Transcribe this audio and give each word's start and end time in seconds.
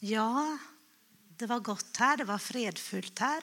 Ja, 0.00 0.58
det 1.36 1.46
var 1.46 1.60
gott 1.60 1.96
här, 1.96 2.16
det 2.16 2.24
var 2.24 2.38
fredfullt 2.38 3.18
här. 3.18 3.42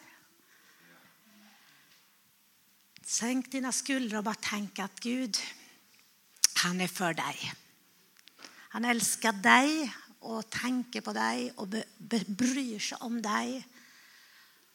Sänk 3.01 3.51
dina 3.51 3.71
skuldror 3.71 4.17
och 4.17 4.23
bara 4.23 4.35
tänk 4.41 4.79
att 4.79 4.99
Gud, 4.99 5.37
han 6.55 6.81
är 6.81 6.87
för 6.87 7.13
dig. 7.13 7.53
Han 8.47 8.85
älskar 8.85 9.33
dig 9.33 9.95
och 10.19 10.49
tänker 10.49 11.01
på 11.01 11.13
dig 11.13 11.51
och 11.51 11.67
bryr 12.27 12.79
sig 12.79 12.97
om 13.01 13.21
dig. 13.21 13.67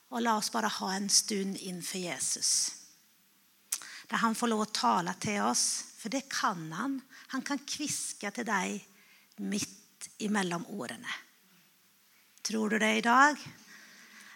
Och 0.08 0.22
låt 0.22 0.38
oss 0.38 0.52
bara 0.52 0.68
ha 0.68 0.94
en 0.94 1.10
stund 1.10 1.56
inför 1.56 1.98
Jesus. 1.98 2.74
Där 4.06 4.16
han 4.16 4.34
får 4.34 4.48
lov 4.48 4.60
att 4.60 4.74
tala 4.74 5.14
till 5.14 5.40
oss, 5.40 5.84
för 5.96 6.08
det 6.08 6.28
kan 6.28 6.72
han. 6.72 7.00
Han 7.12 7.42
kan 7.42 7.58
kviska 7.58 8.30
till 8.30 8.46
dig 8.46 8.88
mitt 9.36 10.10
emellan 10.18 10.66
åren. 10.66 11.04
Tror 12.42 12.70
du 12.70 12.78
det 12.78 12.94
idag? 12.94 13.36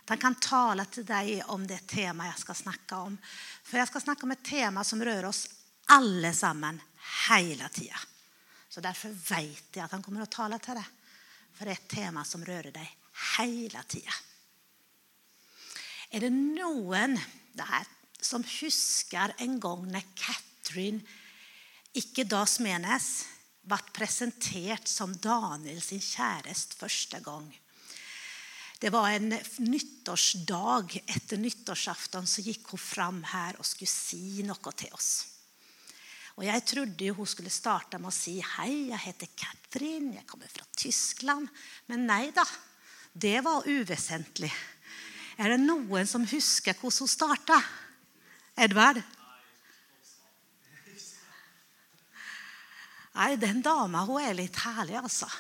Att 0.03 0.09
han 0.09 0.19
kan 0.19 0.35
tala 0.35 0.85
till 0.85 1.05
dig 1.07 1.43
om 1.43 1.67
det 1.67 1.87
tema 1.87 2.27
jag 2.27 2.39
ska 2.39 2.55
snacka 2.55 2.97
om. 2.97 3.19
För 3.63 3.79
jag 3.79 3.89
ska 3.89 4.01
snacka 4.01 4.23
om 4.23 4.31
ett 4.31 4.45
tema 4.45 4.85
som 4.85 5.05
rör 5.05 5.25
oss 5.25 5.51
allesammans 5.87 6.83
hela 7.29 7.69
tiden. 7.69 7.97
Så 8.69 8.81
därför 8.81 9.09
vet 9.09 9.77
jag 9.77 9.85
att 9.85 9.93
han 9.93 10.03
kommer 10.03 10.21
att 10.21 10.31
tala 10.31 10.59
till 10.59 10.75
dig. 10.75 10.85
För 11.55 11.65
det 11.65 11.71
är 11.71 11.73
ett 11.73 11.89
tema 11.89 12.25
som 12.25 12.45
rör 12.45 12.63
dig 12.63 12.99
hela 13.39 13.83
tiden. 13.83 14.13
Är 16.11 16.21
det 16.21 16.31
någon 16.31 17.19
där 17.53 17.87
som 18.21 18.45
huskar 18.61 19.35
en 19.37 19.61
gång 19.61 19.93
när 19.93 20.03
Catherine, 20.15 21.01
icke 21.93 22.25
das 22.25 22.61
menes, 22.61 23.25
vart 23.61 23.93
presenterad 23.93 24.89
som 24.89 25.17
Daniel 25.17 25.83
sin 25.83 26.01
kärest 26.01 26.75
första 26.75 27.21
gång? 27.21 27.61
Det 28.85 28.91
var 28.91 29.11
en 29.11 29.39
nyttårsdag 29.57 30.89
efter 31.07 31.37
nyttårsafton 31.37 32.27
så 32.27 32.41
gick 32.41 32.65
hon 32.65 32.79
fram 32.79 33.25
här 33.25 33.57
och 33.57 33.67
skulle 33.67 33.87
säga 33.87 34.47
något 34.47 34.77
till 34.77 34.93
oss. 34.93 35.27
Och 36.27 36.45
jag 36.45 36.65
trodde 36.65 37.11
hon 37.11 37.27
skulle 37.27 37.51
starta 37.51 37.99
med 37.99 38.09
att 38.09 38.15
säga 38.15 38.45
hej, 38.49 38.89
jag 38.89 38.99
heter 38.99 39.29
Katrin, 39.35 40.13
jag 40.15 40.27
kommer 40.27 40.47
från 40.47 40.67
Tyskland. 40.77 41.49
Men 41.87 42.07
nej 42.07 42.33
då, 42.35 42.45
det 43.13 43.41
var 43.41 43.69
oväsentligt. 43.69 44.55
Är 45.37 45.49
det 45.49 45.57
någon 45.57 46.07
som 46.07 46.27
huskar 46.27 46.75
hur 46.81 46.99
hon 46.99 47.09
startade? 47.09 47.65
Edvard? 48.57 49.03
Nej, 53.13 53.37
den 53.37 53.63
damen 53.63 54.01
hon 54.01 54.23
är 54.23 54.35
lite 54.35 54.59
härlig 54.59 54.95
alltså. 54.95 55.31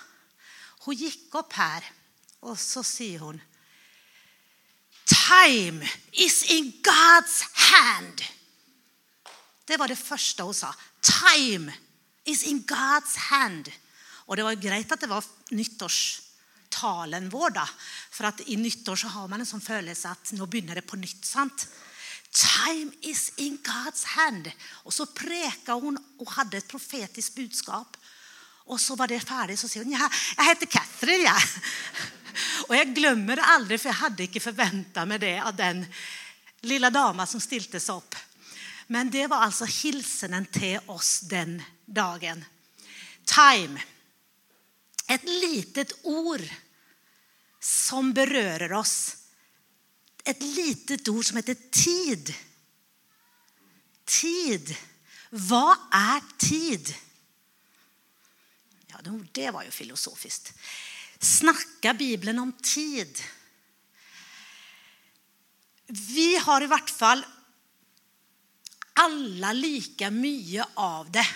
Hon 0.78 0.94
gick 0.94 1.34
upp 1.34 1.52
här 1.52 1.84
och 2.44 2.60
så 2.60 2.82
säger 2.82 3.18
hon 3.18 3.40
Time 5.04 5.88
is 6.12 6.42
in 6.42 6.72
God's 6.82 7.44
hand. 7.52 8.22
Det 9.64 9.76
var 9.76 9.88
det 9.88 9.96
första 9.96 10.42
hon 10.42 10.54
sa. 10.54 10.74
Time 11.00 11.72
is 12.24 12.42
in 12.42 12.64
God's 12.64 13.16
hand. 13.16 13.72
Och 14.04 14.36
det 14.36 14.42
var 14.42 14.54
grejt 14.54 14.92
att 14.92 15.00
det 15.00 15.06
var 15.06 15.24
nyttårstalen 15.50 17.30
vår 17.30 17.50
då. 17.50 17.68
För 18.10 18.24
att 18.24 18.40
i 18.40 18.56
nyttår 18.56 18.96
så 18.96 19.08
har 19.08 19.28
man 19.28 19.40
en 19.40 19.46
sån 19.46 19.60
känsla 19.60 20.10
att 20.10 20.32
nu 20.32 20.46
börjar 20.46 20.74
det 20.74 20.82
på 20.82 20.96
nytt. 20.96 21.24
Sant? 21.24 21.68
Time 22.30 22.92
is 23.00 23.32
in 23.36 23.58
God's 23.58 24.04
hand. 24.04 24.50
Och 24.66 24.94
så 24.94 25.06
präkade 25.06 25.80
hon 25.80 25.98
och 26.18 26.30
hade 26.30 26.56
ett 26.56 26.68
profetiskt 26.68 27.34
budskap. 27.34 27.96
Och 28.66 28.80
så 28.80 28.96
var 28.96 29.06
det 29.06 29.20
färdigt 29.20 29.60
så 29.60 29.68
säger 29.68 29.84
hon, 29.84 29.92
ja, 29.92 30.10
jag 30.36 30.44
heter 30.44 30.66
Catherine. 30.66 31.24
Ja. 31.24 31.38
Och 32.68 32.76
jag 32.76 32.94
glömmer 32.94 33.36
det 33.36 33.42
aldrig 33.42 33.80
för 33.80 33.88
jag 33.88 33.94
hade 33.94 34.22
inte 34.22 34.40
förväntat 34.40 35.08
mig 35.08 35.18
det 35.18 35.40
av 35.40 35.56
den 35.56 35.86
lilla 36.60 36.90
damen 36.90 37.26
som 37.26 37.40
stiltes 37.40 37.88
upp. 37.88 38.14
Men 38.86 39.10
det 39.10 39.26
var 39.26 39.36
alltså 39.36 39.64
hilsenen 39.64 40.46
till 40.46 40.80
oss 40.86 41.20
den 41.20 41.62
dagen. 41.84 42.44
Time. 43.24 43.82
Ett 45.06 45.24
litet 45.24 45.92
ord 46.02 46.42
som 47.60 48.12
berör 48.12 48.72
oss. 48.72 49.16
Ett 50.24 50.42
litet 50.42 51.08
ord 51.08 51.24
som 51.24 51.36
heter 51.36 51.56
tid. 51.70 52.34
Tid. 54.04 54.76
Vad 55.30 55.76
är 55.90 56.38
tid? 56.38 56.94
Ja, 58.94 59.10
det 59.32 59.50
var 59.50 59.62
ju 59.62 59.70
filosofiskt. 59.70 60.52
Snacka 61.18 61.94
Bibeln 61.94 62.38
om 62.38 62.52
tid? 62.52 63.22
Vi 65.86 66.36
har 66.36 66.62
i 66.62 66.66
vart 66.66 66.90
fall 66.90 67.24
alla 68.92 69.52
lika 69.52 70.10
mycket 70.10 70.66
av 70.74 71.10
det. 71.10 71.26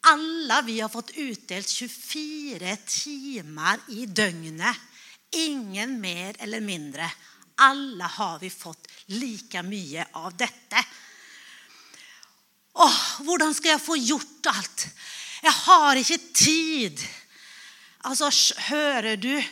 Alla 0.00 0.62
vi 0.62 0.80
har 0.80 0.88
fått 0.88 1.10
utdelat 1.10 1.68
24 1.68 2.76
timmar 2.76 3.80
i 3.88 4.06
dygnet. 4.06 4.76
Ingen 5.30 6.00
mer 6.00 6.36
eller 6.38 6.60
mindre. 6.60 7.12
Alla 7.54 8.04
har 8.04 8.38
vi 8.38 8.50
fått 8.50 8.88
lika 9.06 9.62
mycket 9.62 10.08
av 10.12 10.36
detta. 10.36 10.84
Åh, 12.72 13.18
hur 13.18 13.54
ska 13.54 13.68
jag 13.68 13.82
få 13.82 13.96
gjort 13.96 14.46
allt? 14.46 14.86
Jag 15.44 15.52
har 15.52 15.96
inte 15.96 16.18
tid. 16.18 17.00
Alltså, 17.98 18.30
hör 18.56 19.16
du 19.16 19.44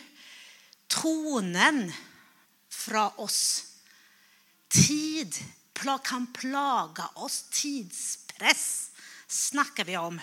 tonen 0.87 1.93
från 2.71 3.11
oss? 3.17 3.65
Tid 4.69 5.34
kan 6.05 6.27
plaga 6.33 7.06
oss. 7.15 7.45
Tidspress 7.50 8.91
snackar 9.27 9.84
vi 9.84 9.97
om. 9.97 10.21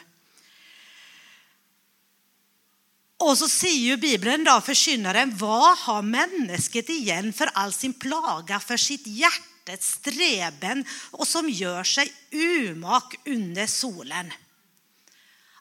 Och 3.17 3.38
så 3.38 3.50
säger 3.50 3.79
ju 3.79 3.97
Bibeln 3.97 4.44
då, 4.44 4.61
förkynnaren, 4.61 5.38
vad 5.38 5.77
har 5.77 6.01
människan 6.01 6.83
igen 6.88 7.33
för 7.33 7.45
all 7.53 7.73
sin 7.73 7.94
plaga, 7.94 8.59
för 8.59 8.77
sitt 8.77 9.07
hjärtats 9.07 9.91
streben 9.91 10.85
och 11.11 11.27
som 11.27 11.50
gör 11.50 11.83
sig 11.83 12.13
umak 12.31 13.16
under 13.25 13.67
solen? 13.67 14.31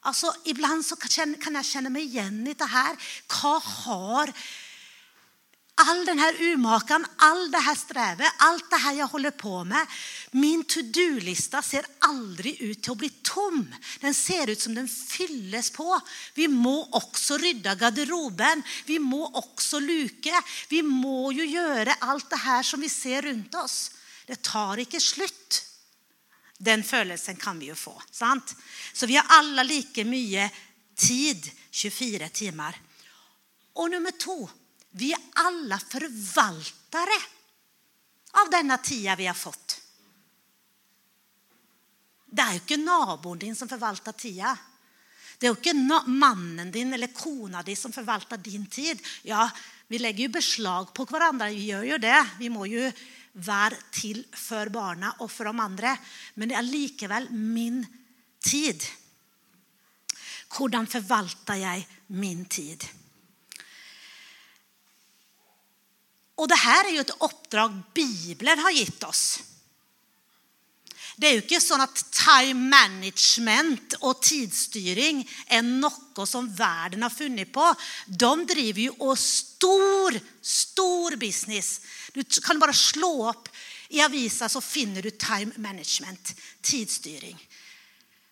Alltså, 0.06 0.34
ibland 0.44 0.86
så 0.86 0.96
kan 0.96 1.54
jag 1.54 1.64
känna 1.64 1.90
mig 1.90 2.02
igen 2.02 2.46
i 2.46 2.54
det 2.54 2.64
här. 2.64 2.96
Vad 3.42 3.62
har 3.62 4.32
all 5.74 6.06
den 6.06 6.18
här 6.18 6.42
urmakan, 6.42 7.06
all 7.16 7.50
det 7.50 7.58
här 7.58 7.74
strävet, 7.74 8.32
allt 8.38 8.70
det 8.70 8.76
här 8.76 8.92
jag 8.92 9.06
håller 9.06 9.30
på 9.30 9.64
med. 9.64 9.86
Min 10.30 10.64
to-do-lista 10.64 11.62
ser 11.62 11.86
aldrig 11.98 12.60
ut 12.60 12.82
till 12.82 12.92
att 12.92 12.98
bli 12.98 13.10
tom. 13.22 13.74
Den 14.00 14.14
ser 14.14 14.50
ut 14.50 14.60
som 14.60 14.74
den 14.74 14.88
fylls 14.88 15.70
på. 15.70 16.00
Vi 16.34 16.48
må 16.48 16.88
också 16.92 17.38
rydda 17.38 17.74
garderoben. 17.74 18.62
Vi 18.84 18.98
må 18.98 19.30
också 19.34 19.78
luka. 19.78 20.42
Vi 20.68 20.82
må 20.82 21.32
ju 21.32 21.46
göra 21.46 21.94
allt 21.98 22.30
det 22.30 22.36
här 22.36 22.62
som 22.62 22.80
vi 22.80 22.88
ser 22.88 23.22
runt 23.22 23.54
oss. 23.54 23.90
Det 24.26 24.42
tar 24.42 24.76
inte 24.76 25.00
slut. 25.00 25.75
Den 26.58 26.84
födelsen 26.84 27.36
kan 27.36 27.58
vi 27.58 27.66
ju 27.66 27.74
få, 27.74 28.02
sant? 28.10 28.56
Så 28.92 29.06
vi 29.06 29.16
har 29.16 29.24
alla 29.28 29.62
lika 29.62 30.04
mycket 30.04 30.52
tid, 30.94 31.50
24 31.70 32.28
timmar. 32.28 32.80
Och 33.72 33.90
nummer 33.90 34.10
två, 34.10 34.50
vi 34.90 35.12
är 35.12 35.18
alla 35.32 35.78
förvaltare 35.78 37.22
av 38.32 38.50
denna 38.50 38.78
tia 38.78 39.16
vi 39.16 39.26
har 39.26 39.34
fått. 39.34 39.80
Det 42.26 42.42
är 42.42 42.52
ju 42.52 42.54
inte 42.54 42.76
nabon 42.76 43.38
din 43.38 43.56
som 43.56 43.68
förvaltar 43.68 44.12
tia. 44.12 44.58
Det 45.38 45.46
är 45.46 45.68
inte 45.68 46.02
mannen 46.06 46.70
din 46.70 46.94
eller 46.94 47.06
kona 47.06 47.62
din 47.62 47.76
som 47.76 47.92
förvaltar 47.92 48.36
din 48.36 48.66
tid. 48.66 49.06
Ja, 49.22 49.50
vi 49.86 49.98
lägger 49.98 50.18
ju 50.18 50.28
beslag 50.28 50.94
på 50.94 51.04
varandra, 51.04 51.48
vi 51.48 51.64
gör 51.64 51.82
ju 51.82 51.98
det. 51.98 52.26
Vi 52.38 52.50
må 52.50 52.66
ju 52.66 52.92
vara 53.36 53.74
till 53.90 54.26
för 54.32 54.68
barna 54.68 55.14
och 55.18 55.32
för 55.32 55.44
de 55.44 55.60
andra. 55.60 55.98
Men 56.34 56.48
det 56.48 56.54
är 56.54 56.62
likväl 56.62 57.30
min 57.30 57.86
tid. 58.38 58.84
Hur 60.58 60.86
förvaltar 60.86 61.54
jag 61.54 61.88
min 62.06 62.44
tid? 62.44 62.84
Och 66.34 66.48
det 66.48 66.54
här 66.54 66.88
är 66.88 66.92
ju 66.92 67.00
ett 67.00 67.22
uppdrag 67.22 67.82
Bibeln 67.94 68.58
har 68.58 68.70
gett 68.70 69.02
oss. 69.02 69.42
Det 71.18 71.26
är 71.26 71.32
ju 71.32 71.42
inte 71.42 71.60
så 71.60 71.82
att 71.82 72.12
time 72.12 72.54
management 72.54 73.92
och 73.92 74.22
tidsstyrning 74.22 75.30
är 75.46 75.62
något 75.62 76.28
som 76.28 76.54
världen 76.54 77.02
har 77.02 77.10
funnit 77.10 77.52
på. 77.52 77.74
De 78.06 78.46
driver 78.46 78.80
ju 78.80 78.90
och 78.90 79.18
stor, 79.18 80.20
stor 80.42 81.16
business. 81.16 81.80
Du 82.12 82.24
kan 82.24 82.58
bara 82.58 82.72
slå 82.72 83.30
upp 83.30 83.48
i 83.88 84.02
avisa 84.02 84.48
så 84.48 84.60
finner 84.60 85.02
du 85.02 85.10
time 85.10 85.52
management, 85.56 86.40
tidsstyrning. 86.60 87.48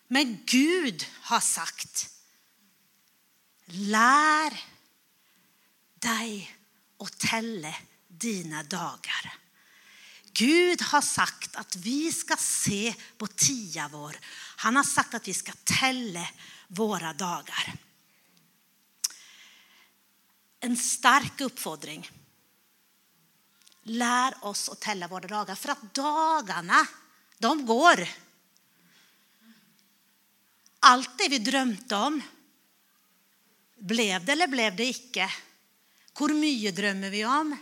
Men 0.07 0.37
Gud 0.45 1.05
har 1.21 1.39
sagt, 1.39 2.09
lär 3.65 4.63
dig 5.99 6.57
att 6.99 7.17
tälle 7.17 7.75
dina 8.07 8.63
dagar. 8.63 9.44
Gud 10.37 10.81
har 10.81 11.01
sagt 11.01 11.55
att 11.55 11.75
vi 11.75 12.11
ska 12.11 12.35
se 12.37 12.95
på 13.17 13.27
tia 13.27 13.89
vår. 13.91 14.15
Han 14.55 14.75
har 14.75 14.83
sagt 14.83 15.13
att 15.13 15.27
vi 15.27 15.33
ska 15.33 15.51
tälla 15.63 16.27
våra 16.67 17.13
dagar. 17.13 17.73
En 20.59 20.77
stark 20.77 21.41
uppfordring. 21.41 22.11
Lär 23.83 24.45
oss 24.45 24.69
att 24.69 24.79
tälla 24.79 25.07
våra 25.07 25.27
dagar 25.27 25.55
för 25.55 25.69
att 25.69 25.93
dagarna, 25.93 26.87
de 27.37 27.65
går. 27.65 28.07
Allt 30.79 31.17
det 31.17 31.29
vi 31.29 31.39
drömt 31.39 31.91
om, 31.91 32.21
blev 33.75 34.25
det 34.25 34.31
eller 34.31 34.47
blev 34.47 34.75
det 34.75 34.85
icke? 34.85 35.31
Hur 36.19 36.33
mycket 36.33 36.75
drömmer 36.75 37.09
vi 37.09 37.25
om? 37.25 37.57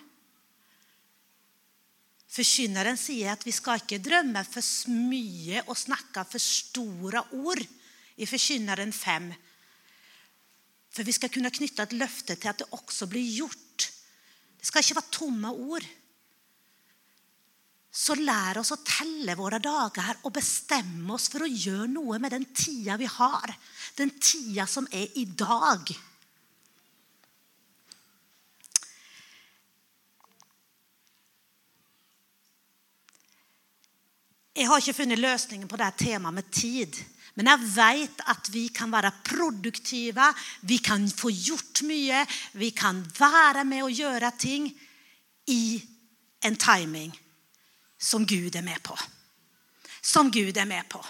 Förkynnaren 2.33 2.97
säger 2.97 3.31
att 3.31 3.47
vi 3.47 3.51
ska 3.51 3.73
inte 3.73 3.97
drömma 3.97 4.43
för 4.43 4.89
mycket 4.89 5.67
och 5.67 5.77
snacka 5.77 6.25
för 6.25 6.39
stora 6.39 7.25
ord 7.31 7.65
i 8.15 8.25
Förkynnaren 8.25 8.93
5. 8.93 9.33
För 10.91 11.03
vi 11.03 11.13
ska 11.13 11.29
kunna 11.29 11.49
knyta 11.49 11.83
ett 11.83 11.91
löfte 11.91 12.35
till 12.35 12.49
att 12.49 12.57
det 12.57 12.65
också 12.69 13.05
blir 13.05 13.35
gjort. 13.35 13.91
Det 14.59 14.65
ska 14.65 14.79
inte 14.79 14.93
vara 14.93 15.05
tomma 15.09 15.51
ord. 15.51 15.85
Så 17.91 18.15
lär 18.15 18.57
oss 18.57 18.71
att 18.71 18.85
tälla 18.85 19.35
våra 19.35 19.59
dagar 19.59 20.17
och 20.21 20.31
bestämma 20.31 21.13
oss 21.13 21.29
för 21.29 21.43
att 21.43 21.65
göra 21.65 21.85
något 21.85 22.21
med 22.21 22.31
den 22.31 22.45
tia 22.45 22.97
vi 22.97 23.05
har. 23.05 23.53
Den 23.95 24.09
tia 24.09 24.67
som 24.67 24.87
är 24.91 25.17
idag. 25.17 25.99
Har 34.73 34.79
inte 34.79 34.93
funnit 34.93 35.19
lösningen 35.19 35.67
på 35.67 35.77
det 35.77 35.83
här 35.83 35.91
temat 35.91 36.33
med 36.33 36.51
tid. 36.51 37.05
Men 37.33 37.45
jag 37.45 37.57
vet 37.57 38.11
att 38.17 38.49
vi 38.49 38.69
kan 38.69 38.91
vara 38.91 39.11
produktiva, 39.23 40.33
vi 40.61 40.77
kan 40.77 41.09
få 41.09 41.31
gjort 41.31 41.81
mycket, 41.81 42.27
vi 42.51 42.71
kan 42.71 43.11
vara 43.19 43.63
med 43.63 43.83
och 43.83 43.91
göra 43.91 44.31
ting 44.31 44.79
i 45.45 45.83
en 46.39 46.55
timing 46.55 47.21
som 47.97 48.25
Gud 48.25 48.55
är 48.55 48.61
med 48.61 48.83
på. 48.83 48.99
Som 50.01 50.31
Gud 50.31 50.57
är 50.57 50.65
med 50.65 50.89
på. 50.89 51.05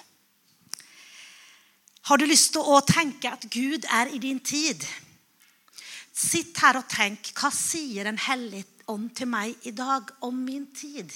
Har 2.02 2.18
du 2.18 2.26
lust 2.26 2.56
att 2.56 2.88
tänka 2.88 3.32
att 3.32 3.44
Gud 3.44 3.86
är 3.90 4.16
i 4.16 4.20
din 4.20 4.40
tid? 4.40 4.86
Sitt 6.12 6.58
här 6.58 6.78
och 6.78 6.88
tänk, 6.90 7.42
vad 7.44 7.54
säger 7.54 8.06
den 8.06 8.18
helige 8.18 8.64
om 8.86 9.10
till 9.10 9.28
mig 9.28 9.56
idag 9.62 10.10
om 10.20 10.46
min 10.46 10.76
tid? 10.76 11.14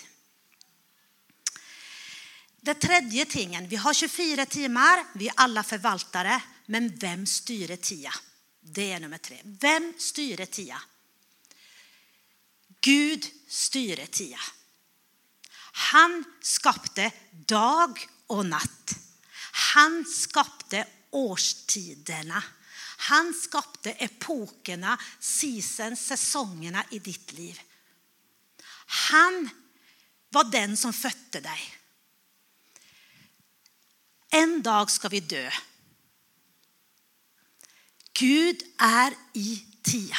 Det 2.68 2.74
tredje 2.74 3.26
tingen, 3.26 3.68
vi 3.68 3.76
har 3.76 3.94
24 3.94 4.46
timmar, 4.46 5.06
vi 5.14 5.28
är 5.28 5.34
alla 5.38 5.64
förvaltare, 5.64 6.42
men 6.66 6.98
vem 6.98 7.26
styr 7.26 7.76
tia? 7.76 8.14
Det 8.62 8.92
är 8.92 9.00
nummer 9.00 9.18
tre. 9.18 9.42
Vem 9.44 9.94
styr 9.98 10.46
tia? 10.46 10.82
Gud 12.82 13.26
styr 13.48 14.06
tia. 14.06 14.40
Han 15.72 16.24
skapade 16.42 17.12
dag 17.32 18.08
och 18.28 18.46
natt. 18.46 18.96
Han 19.52 20.06
skapade 20.06 20.88
årstiderna. 21.10 22.44
Han 22.98 23.34
skapade 23.34 23.92
epokerna, 23.92 25.00
season, 25.20 25.96
säsongerna 25.96 26.84
i 26.92 27.00
ditt 27.00 27.32
liv. 27.32 27.62
Han 28.86 29.50
var 30.30 30.44
den 30.44 30.78
som 30.78 30.94
födde 30.94 31.40
dig. 31.40 31.77
En 34.30 34.62
dag 34.62 34.92
ska 34.92 35.10
vi 35.10 35.20
dö. 35.20 35.52
Gud 38.14 38.64
är 38.78 39.14
i 39.34 39.66
tia. 39.82 40.18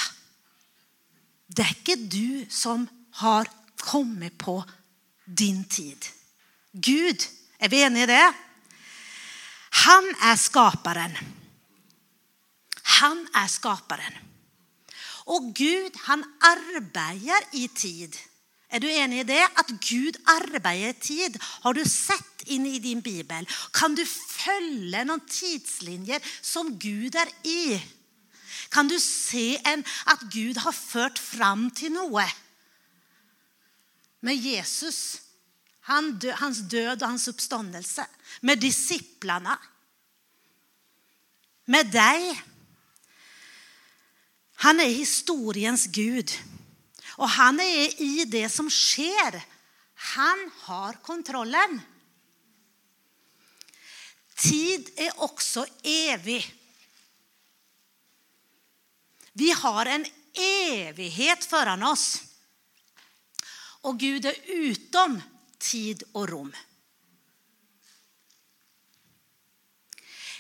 Det 1.47 1.63
är 1.63 1.69
inte 1.69 1.97
du 1.97 2.47
som 2.51 2.87
har 3.11 3.49
kommit 3.77 4.39
på 4.39 4.65
din 5.25 5.65
tid. 5.65 6.07
Gud, 6.73 7.23
är 7.59 7.69
vi 7.69 7.83
eniga 7.83 8.03
i 8.03 8.07
det? 8.07 8.33
Han 9.71 10.15
är 10.21 10.37
skaparen. 10.37 11.19
Han 12.83 13.29
är 13.35 13.47
skaparen. 13.47 14.13
Och 15.25 15.55
Gud, 15.55 15.93
han 15.97 16.37
arbetar 16.41 17.57
i 17.57 17.69
tid. 17.69 18.17
Är 18.69 18.81
du 18.81 18.93
enig 18.93 19.21
i 19.21 19.25
det? 19.25 19.49
Att 19.55 19.69
Gud 19.69 20.17
arbetar 20.25 20.75
i 20.75 20.95
tid. 20.95 21.39
Har 21.43 21.75
du 21.75 21.85
sett 21.85 22.43
in 22.45 22.67
i 22.67 22.79
din 22.79 23.01
bibel? 23.01 23.49
Kan 23.71 23.95
du 23.95 24.07
följa 24.07 25.05
någon 25.05 25.21
tidslinje 25.21 26.21
som 26.41 26.79
Gud 26.79 27.15
är 27.15 27.29
i? 27.49 27.83
Kan 28.69 28.89
du 28.89 29.01
se 29.01 29.61
en, 29.65 29.85
att 30.07 30.21
Gud 30.21 30.57
har 30.57 30.73
fört 30.73 31.19
fram 31.19 31.71
till 31.71 31.93
något? 31.93 32.35
Med 34.21 34.37
Jesus, 34.37 35.21
han 35.81 36.19
dö, 36.19 36.33
hans 36.33 36.59
död 36.59 37.03
och 37.03 37.09
hans 37.09 37.29
uppståndelse. 37.29 38.07
Med 38.41 38.61
disciplarna. 38.61 39.59
Med 41.65 41.91
dig. 41.91 42.43
Han 44.55 44.81
är 44.81 44.89
historiens 44.89 45.87
Gud. 45.87 46.33
Och 47.19 47.29
han 47.29 47.61
är 47.61 48.03
i 48.03 48.25
det 48.25 48.49
som 48.49 48.71
sker. 48.71 49.45
Han 49.95 50.51
har 50.61 50.93
kontrollen. 50.93 51.81
Tid 54.35 54.91
är 54.97 55.23
också 55.23 55.67
evig. 55.83 56.55
Vi 59.33 59.51
har 59.51 59.87
en 59.87 60.07
evighet 60.35 61.45
föran 61.45 61.83
oss. 61.83 62.23
Och 63.81 63.99
Gud 63.99 64.25
är 64.25 64.37
utom 64.47 65.23
tid 65.59 66.03
och 66.13 66.29
rum. 66.29 66.57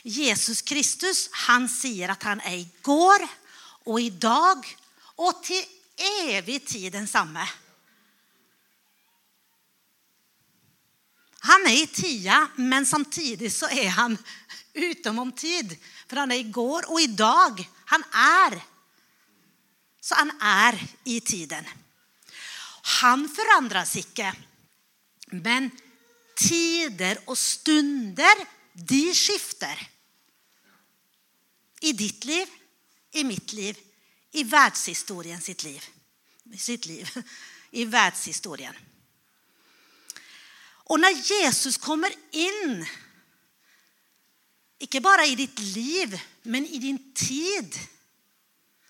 Jesus 0.02 0.62
Kristus, 0.62 1.28
han 1.32 1.69
säger 1.69 2.08
att 2.08 2.22
han 2.22 2.40
är 2.40 2.56
igår 2.56 3.28
och 3.84 4.00
idag 4.00 4.76
och 5.00 5.42
till 5.42 5.64
evig 5.99 6.67
tid 6.67 6.93
densamme. 6.93 7.49
Han 11.40 11.67
är 11.67 11.83
i 11.83 11.87
tia, 11.87 12.49
men 12.57 12.87
samtidigt 12.87 13.55
så 13.55 13.69
är 13.69 13.88
han 13.88 14.19
utom 14.73 15.33
tid. 15.33 15.76
För 16.09 16.17
han 16.17 16.31
är 16.31 16.37
igår 16.37 16.90
och 16.90 17.00
idag. 17.00 17.69
Han 17.85 18.05
är. 18.12 18.62
Så 20.00 20.14
han 20.14 20.33
är 20.40 20.87
i 21.05 21.21
tiden. 21.21 21.64
Han 22.83 23.28
förändras 23.28 23.97
icke. 23.97 24.35
Men 25.26 25.71
tider 26.37 27.19
och 27.25 27.38
stunder, 27.38 28.35
de 28.73 29.14
skifter. 29.14 29.90
I 31.81 31.93
ditt 31.93 32.25
liv, 32.25 32.49
i 33.12 33.25
mitt 33.25 33.52
liv, 33.52 33.78
i 34.32 34.44
världshistorien 34.44 35.40
sitt 35.40 35.62
liv. 35.62 35.85
Sitt 36.58 36.87
liv. 36.87 37.11
I 37.70 37.85
världshistorien. 37.85 38.75
Och 40.88 41.00
när 41.00 41.11
Jesus 41.11 41.76
kommer 41.76 42.12
in, 42.30 42.87
inte 44.78 45.00
bara 45.00 45.26
i 45.26 45.35
ditt 45.35 45.58
liv, 45.58 46.20
men 46.42 46.66
i 46.66 46.78
din 46.78 47.12
tid, 47.14 47.78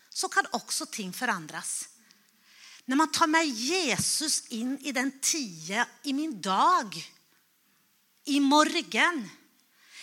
så 0.08 0.28
kan 0.28 0.46
också 0.50 0.86
ting 0.86 1.12
förändras. 1.12 1.88
När 2.84 2.96
man 2.96 3.12
tar 3.12 3.26
med 3.26 3.46
Jesus 3.46 4.46
in 4.48 4.78
i 4.78 4.92
den 4.92 5.20
tio, 5.20 5.86
i 6.02 6.12
min 6.12 6.40
dag, 6.40 7.12
i 8.24 8.40
morgon, 8.40 9.30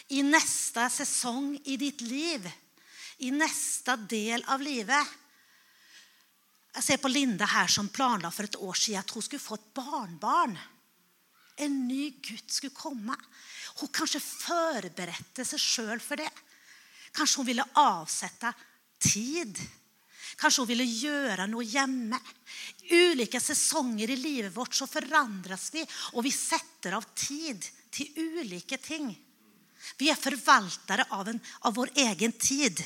i 0.07 0.23
nästa 0.23 0.89
säsong 0.89 1.61
i 1.63 1.77
ditt 1.77 2.01
liv, 2.01 2.51
i 3.17 3.31
nästa 3.31 3.97
del 3.97 4.43
av 4.47 4.61
livet. 4.61 5.07
Jag 6.75 6.83
ser 6.83 6.97
på 6.97 7.07
Linda 7.07 7.45
här 7.45 7.67
som 7.67 7.89
planlade 7.89 8.35
för 8.35 8.43
ett 8.43 8.55
år 8.55 8.73
sedan 8.73 8.99
att 8.99 9.09
hon 9.09 9.23
skulle 9.23 9.39
få 9.39 9.55
ett 9.55 9.73
barnbarn. 9.73 10.59
En 11.55 11.87
ny 11.87 12.09
Gud 12.09 12.51
skulle 12.51 12.69
komma. 12.69 13.15
Hon 13.75 13.89
kanske 13.89 14.19
förberedde 14.19 15.45
sig 15.45 15.59
själv 15.59 15.99
för 15.99 16.17
det. 16.17 16.29
Kanske 17.11 17.39
hon 17.39 17.45
ville 17.45 17.65
avsätta 17.73 18.53
tid. 18.99 19.59
Kanske 20.35 20.61
hon 20.61 20.67
ville 20.67 20.83
göra 20.83 21.45
något 21.45 21.73
hemma. 21.73 22.19
I 22.81 23.11
olika 23.11 23.39
säsonger 23.39 24.09
i 24.09 24.15
livet 24.15 24.57
vårt 24.57 24.75
så 24.75 24.87
förändras 24.87 25.73
vi 25.73 25.87
och 26.13 26.25
vi 26.25 26.31
sätter 26.31 26.91
av 26.91 27.05
tid 27.13 27.65
till 27.89 28.13
olika 28.17 28.77
ting. 28.77 29.19
Vi 29.97 30.09
är 30.09 30.15
förvaltare 30.15 31.05
av, 31.09 31.27
en, 31.27 31.39
av 31.59 31.73
vår 31.73 31.89
egen 31.95 32.31
tid. 32.31 32.83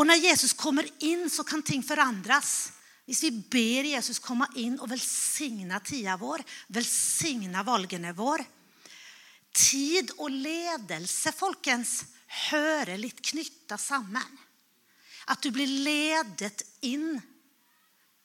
Och 0.00 0.06
när 0.06 0.16
Jesus 0.16 0.52
kommer 0.52 0.90
in 0.98 1.30
så 1.30 1.44
kan 1.44 1.62
ting 1.62 1.82
förändras. 1.82 2.72
Om 3.06 3.14
vi 3.20 3.30
ber 3.30 3.84
Jesus 3.84 4.18
komma 4.18 4.48
in 4.54 4.78
och 4.80 4.90
välsigna 4.90 5.80
tida 5.80 6.16
vår, 6.16 6.42
välsigna 6.66 7.62
valgene 7.62 8.12
vår. 8.12 8.44
Tid 9.52 10.10
och 10.10 10.30
ledelse, 10.30 11.32
folkens, 11.32 12.04
hör 12.26 12.96
lite 12.96 13.22
knytta 13.22 13.78
samman. 13.78 14.38
Att 15.24 15.42
du 15.42 15.50
blir 15.50 15.66
ledet 15.66 16.62
in 16.80 17.20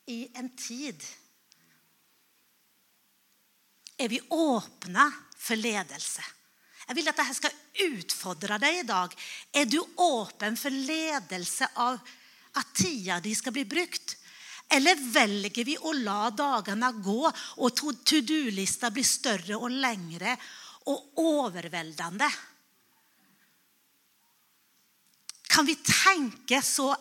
i 0.06 0.38
en 0.38 0.56
tid. 0.56 1.04
Är 3.98 4.10
vi 4.10 4.22
öppna 4.32 5.12
för 5.38 5.56
ledelse? 5.56 6.22
Jag 6.88 6.96
vill 6.96 7.08
att 7.08 7.16
det 7.16 7.24
här 7.24 7.34
ska 7.34 7.50
utfodra 7.74 8.58
dig 8.58 8.80
idag. 8.80 9.14
Är 9.52 9.66
du 9.66 9.84
öppen 9.98 10.58
för 10.58 10.70
ledelse 10.70 11.68
av 11.74 12.00
att 12.52 12.76
tiden 12.76 13.36
ska 13.36 13.52
bli 13.52 13.66
brukt? 13.66 14.18
Eller 14.70 15.12
väljer 15.12 15.66
vi 15.66 15.78
att 15.78 15.96
låta 15.96 16.30
dagarna 16.30 16.92
gå 16.92 17.32
och 17.38 17.76
to-do-listan 17.76 18.94
blir 18.94 19.04
större 19.04 19.56
och 19.56 19.72
längre 19.72 20.38
och 20.84 21.14
överväldigande? 21.46 22.32
Kan 25.48 25.66
vi 25.66 25.76
tänka 25.76 26.62
så 26.62 26.98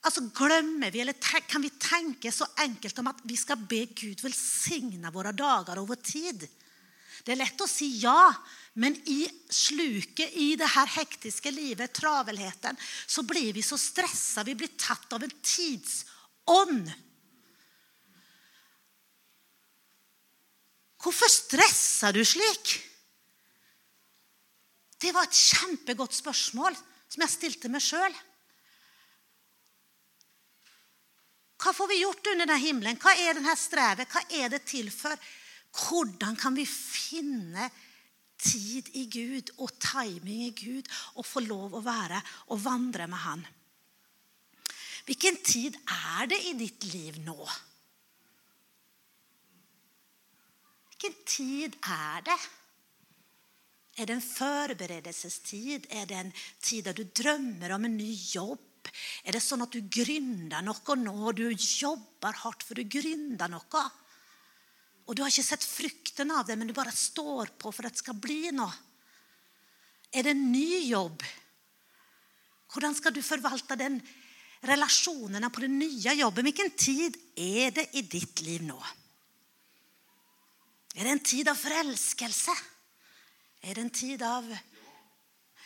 Alltså 0.00 0.20
glömmer 0.20 0.90
vi, 0.90 1.00
eller 1.00 1.40
kan 1.40 1.62
vi 1.62 1.70
tänka 1.70 2.32
så 2.32 2.46
enkelt 2.56 2.98
om 2.98 3.06
att 3.06 3.16
vi 3.22 3.36
ska 3.36 3.56
be 3.56 3.84
Gud 3.84 4.20
välsigna 4.22 5.10
våra 5.10 5.32
dagar 5.32 5.78
och 5.78 5.88
vår 5.88 5.94
tid? 5.94 6.48
Det 7.22 7.32
är 7.32 7.36
lätt 7.36 7.60
att 7.60 7.70
säga 7.70 7.90
ja, 7.90 8.34
men 8.76 8.94
i 8.94 9.30
sluket, 9.48 10.32
i 10.32 10.56
det 10.56 10.66
här 10.66 10.86
hektiska 10.86 11.50
livet, 11.50 11.92
travelheten, 11.92 12.76
så 13.06 13.22
blir 13.22 13.52
vi 13.52 13.62
så 13.62 13.78
stressade, 13.78 14.50
vi 14.50 14.54
blir 14.54 14.70
tatt 14.76 15.12
av 15.12 15.22
en 15.22 15.30
tidsånd. 15.42 16.92
Varför 21.04 21.28
stressar 21.28 22.12
du 22.12 22.24
slik? 22.24 22.80
Det 24.98 25.12
var 25.12 25.22
ett 25.22 25.34
kjempegott 25.34 26.12
spørsmål 26.12 26.74
som 27.08 27.20
jag 27.20 27.30
ställde 27.30 27.68
mig 27.68 27.80
själv. 27.80 28.14
Vad 31.64 31.76
får 31.76 31.88
vi 31.88 32.02
gjort 32.02 32.26
under 32.26 32.46
den 32.46 32.56
här 32.56 32.66
himlen? 32.66 32.98
Vad 33.02 33.18
är 33.18 33.34
den 33.34 33.44
här 33.44 33.56
strävet? 33.56 34.14
Vad 34.14 34.24
är 34.28 34.48
det 34.48 34.58
till 34.64 34.90
för? 34.90 35.18
Hur 35.90 36.36
kan 36.36 36.54
vi 36.54 36.66
finna 36.66 37.70
tid 38.52 38.88
i 38.92 39.04
Gud 39.04 39.50
och 39.56 39.78
timing 39.78 40.42
i 40.42 40.50
Gud 40.50 40.88
och 40.92 41.26
få 41.26 41.40
lov 41.40 41.74
att 41.74 41.84
vara 41.84 42.22
och 42.28 42.62
vandra 42.62 43.06
med 43.06 43.18
han? 43.18 43.46
Vilken 45.06 45.36
tid 45.36 45.76
är 45.86 46.26
det 46.26 46.48
i 46.48 46.52
ditt 46.52 46.84
liv 46.84 47.18
nu? 47.18 47.46
Vilken 50.88 51.24
tid 51.24 51.76
är 51.80 52.22
det? 52.22 52.38
Är 53.96 54.06
det 54.06 54.12
en 54.12 54.22
förberedelsestid? 54.22 55.86
Är 55.88 56.06
det 56.06 56.14
en 56.14 56.32
tid 56.60 56.84
där 56.84 56.94
du 56.94 57.04
drömmer 57.04 57.70
om 57.70 57.84
en 57.84 57.96
ny 57.96 58.14
jobb? 58.14 58.88
Är 59.22 59.32
det 59.32 59.40
så 59.40 59.62
att 59.62 59.72
du 59.72 59.80
gründar 59.80 60.62
något 60.62 60.98
nu? 60.98 61.32
Du 61.32 61.56
jobbar 61.58 62.32
hårt 62.32 62.62
för 62.62 62.80
att 62.80 62.86
gründa 62.86 63.48
något. 63.48 63.92
Och 65.04 65.14
du 65.14 65.22
har 65.22 65.28
inte 65.28 65.42
sett 65.42 65.64
frukten 65.64 66.30
av 66.30 66.46
det, 66.46 66.56
men 66.56 66.66
du 66.66 66.72
bara 66.72 66.92
står 66.92 67.46
på 67.46 67.72
för 67.72 67.84
att 67.84 67.92
det 67.92 67.98
ska 67.98 68.12
bli 68.12 68.52
något. 68.52 68.74
Är 70.10 70.22
det 70.22 70.30
en 70.30 70.52
ny 70.52 70.78
jobb? 70.78 71.22
Hur 72.74 72.94
ska 72.94 73.10
du 73.10 73.22
förvalta 73.22 73.76
den 73.76 74.00
relationerna 74.60 75.50
på 75.50 75.60
det 75.60 75.68
nya 75.68 76.14
jobbet? 76.14 76.44
Vilken 76.44 76.70
tid 76.70 77.16
är 77.34 77.70
det 77.70 77.96
i 77.96 78.02
ditt 78.02 78.40
liv 78.40 78.62
nu? 78.62 78.74
Är 80.94 81.04
det 81.04 81.10
en 81.10 81.18
tid 81.18 81.48
av 81.48 81.54
förälskelse? 81.54 82.50
Är 83.60 83.74
det 83.74 83.80
en 83.80 83.90
tid 83.90 84.22
av... 84.22 84.56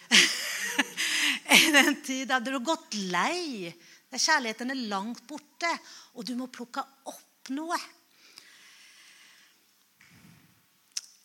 är 1.45 1.73
det 1.73 1.79
en 1.79 2.03
tid 2.03 2.29
där 2.29 2.41
du 2.41 2.53
har 2.53 2.59
gått 2.59 2.95
lei, 2.95 3.75
där 4.11 4.19
kärleken 4.19 4.71
är 4.71 4.75
långt 4.75 5.27
borta 5.27 5.79
och 6.13 6.25
du 6.25 6.35
måste 6.35 6.57
plocka 6.57 6.81
upp 6.81 7.49
något? 7.49 7.81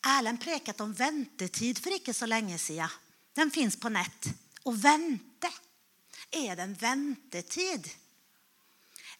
Erlend 0.05 0.41
prekat 0.41 0.81
om 0.81 0.93
väntetid 0.93 1.77
för 1.77 1.93
inte 1.93 2.13
så 2.13 2.25
länge 2.25 2.57
sedan. 2.57 2.89
Den 3.33 3.51
finns 3.51 3.79
på 3.79 3.89
nät. 3.89 4.27
Och 4.63 4.85
vänta, 4.85 5.53
är 6.31 6.55
det 6.55 6.61
en 6.61 6.73
väntetid? 6.73 7.89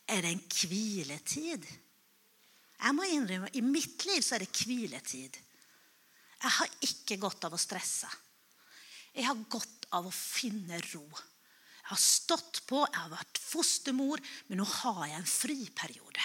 Är 0.06 0.22
det 0.22 0.28
en 0.28 0.40
kviletid? 0.40 1.68
Jag 2.80 2.96
må 2.96 3.04
inrymma, 3.04 3.50
I 3.54 3.62
mitt 3.62 4.06
liv 4.06 4.22
så 4.22 4.36
är 4.36 4.40
det 4.40 4.46
kviletid. 4.46 5.38
Jag 6.42 6.50
har 6.50 6.68
inte 6.80 7.16
gått 7.16 7.44
av 7.44 7.54
att 7.54 7.62
stressa. 7.62 8.10
Jag 9.14 9.24
har 9.24 9.36
gått 9.36 9.86
av 9.90 10.08
att 10.08 10.16
finna 10.16 10.80
ro. 10.80 11.12
Jag 11.84 11.90
har 11.90 11.98
stått 11.98 12.66
på, 12.66 12.88
jag 12.94 13.00
har 13.00 13.10
varit 13.10 13.38
fostermor, 13.38 14.20
men 14.48 14.58
nu 14.58 14.66
har 14.68 15.08
jag 15.08 15.16
en 15.16 15.26
fri 15.26 15.66
period. 15.66 16.18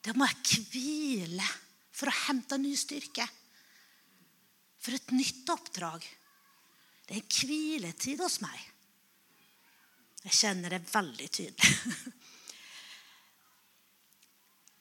Det 0.00 0.14
må 0.14 0.24
jag 0.24 0.44
kvila 0.44 1.48
för 1.96 2.06
att 2.06 2.14
hämta 2.14 2.56
ny 2.56 2.76
styrka. 2.76 3.28
För 4.78 4.92
ett 4.92 5.10
nytt 5.10 5.48
uppdrag. 5.48 6.16
Det 7.06 7.14
är 7.14 7.18
en 7.18 7.26
kviletid 7.28 8.20
hos 8.20 8.40
mig. 8.40 8.72
Jag 10.22 10.32
känner 10.32 10.70
det 10.70 10.94
väldigt 10.94 11.32
tydligt. 11.32 11.62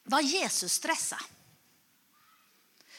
Var 0.04 0.22
Jesus 0.22 0.74
stressad? 0.74 1.24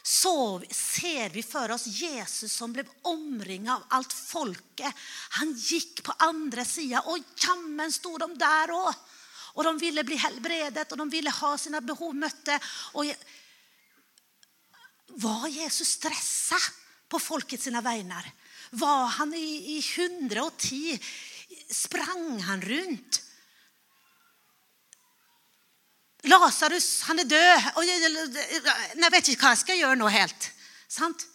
Så 0.02 0.62
ser 0.70 1.30
vi 1.30 1.42
för 1.42 1.70
oss 1.70 1.86
Jesus 1.86 2.52
som 2.52 2.72
blev 2.72 2.88
omringad 3.02 3.76
av 3.76 3.84
allt 3.88 4.12
folket. 4.12 4.94
Han 5.28 5.52
gick 5.52 6.02
på 6.02 6.12
andra 6.12 6.64
sidan 6.64 7.02
och 7.04 7.18
jammen 7.36 7.92
stod 7.92 8.20
de 8.20 8.38
där 8.38 8.70
och, 8.70 8.94
och 9.54 9.64
de 9.64 9.78
ville 9.78 10.04
bli 10.04 10.16
helbredet 10.16 10.92
och 10.92 10.98
de 10.98 11.10
ville 11.10 11.30
ha 11.30 11.58
sina 11.58 11.80
behov 11.80 12.14
mötte. 12.14 12.60
Och 12.92 13.04
var 15.06 15.48
Jesus 15.48 15.88
stressad 15.88 16.60
på 17.08 17.18
folket 17.18 17.62
sina 17.62 17.80
vägnar? 17.80 18.32
Var 18.70 19.06
han 19.06 19.34
i, 19.34 19.78
i 19.78 19.82
110? 19.96 20.98
Sprang 21.70 22.40
han 22.40 22.62
runt? 22.62 23.22
Lazarus, 26.22 27.02
han 27.02 27.18
är 27.18 27.24
död. 27.24 27.62
Och 27.74 27.84
jag 29.02 29.10
vet 29.10 29.28
inte 29.28 29.42
vad 29.42 29.50
jag 29.50 29.58
ska 29.58 29.74
göra 29.74 29.94
nu 29.94 30.08
helt. 30.08 30.50
Sant? 30.88 31.26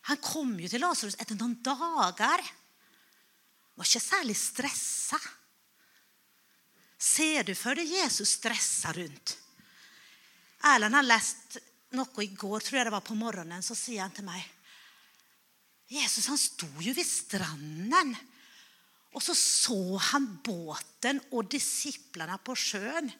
Han 0.00 0.16
kom 0.16 0.60
ju 0.60 0.68
till 0.68 0.80
Lazarus 0.80 1.14
efter 1.18 1.34
några 1.34 1.54
dagar. 1.54 2.52
Var 3.74 3.84
inte 3.84 4.00
särskilt 4.00 4.38
stressad. 4.38 5.20
Ser 6.98 7.44
du 7.44 7.54
för 7.54 7.74
dig 7.74 7.84
Jesus 7.84 8.30
stressa 8.30 8.92
runt? 8.92 9.38
Erland 10.62 10.94
har 10.94 11.02
läst 11.02 11.56
något 11.92 12.22
igår, 12.22 12.60
tror 12.60 12.78
jag 12.78 12.86
det 12.86 12.90
var 12.90 13.00
på 13.00 13.14
morgonen, 13.14 13.62
så 13.62 13.74
säger 13.74 14.00
han 14.00 14.10
till 14.10 14.24
mig. 14.24 14.52
Jesus 15.88 16.26
han 16.26 16.38
stod 16.38 16.82
ju 16.82 16.92
vid 16.92 17.06
stranden 17.06 18.16
och 19.12 19.22
så 19.22 19.34
såg 19.34 20.00
han 20.00 20.38
båten 20.44 21.20
och 21.30 21.44
disciplarna 21.44 22.38
på 22.38 22.56
sjön. 22.56 23.12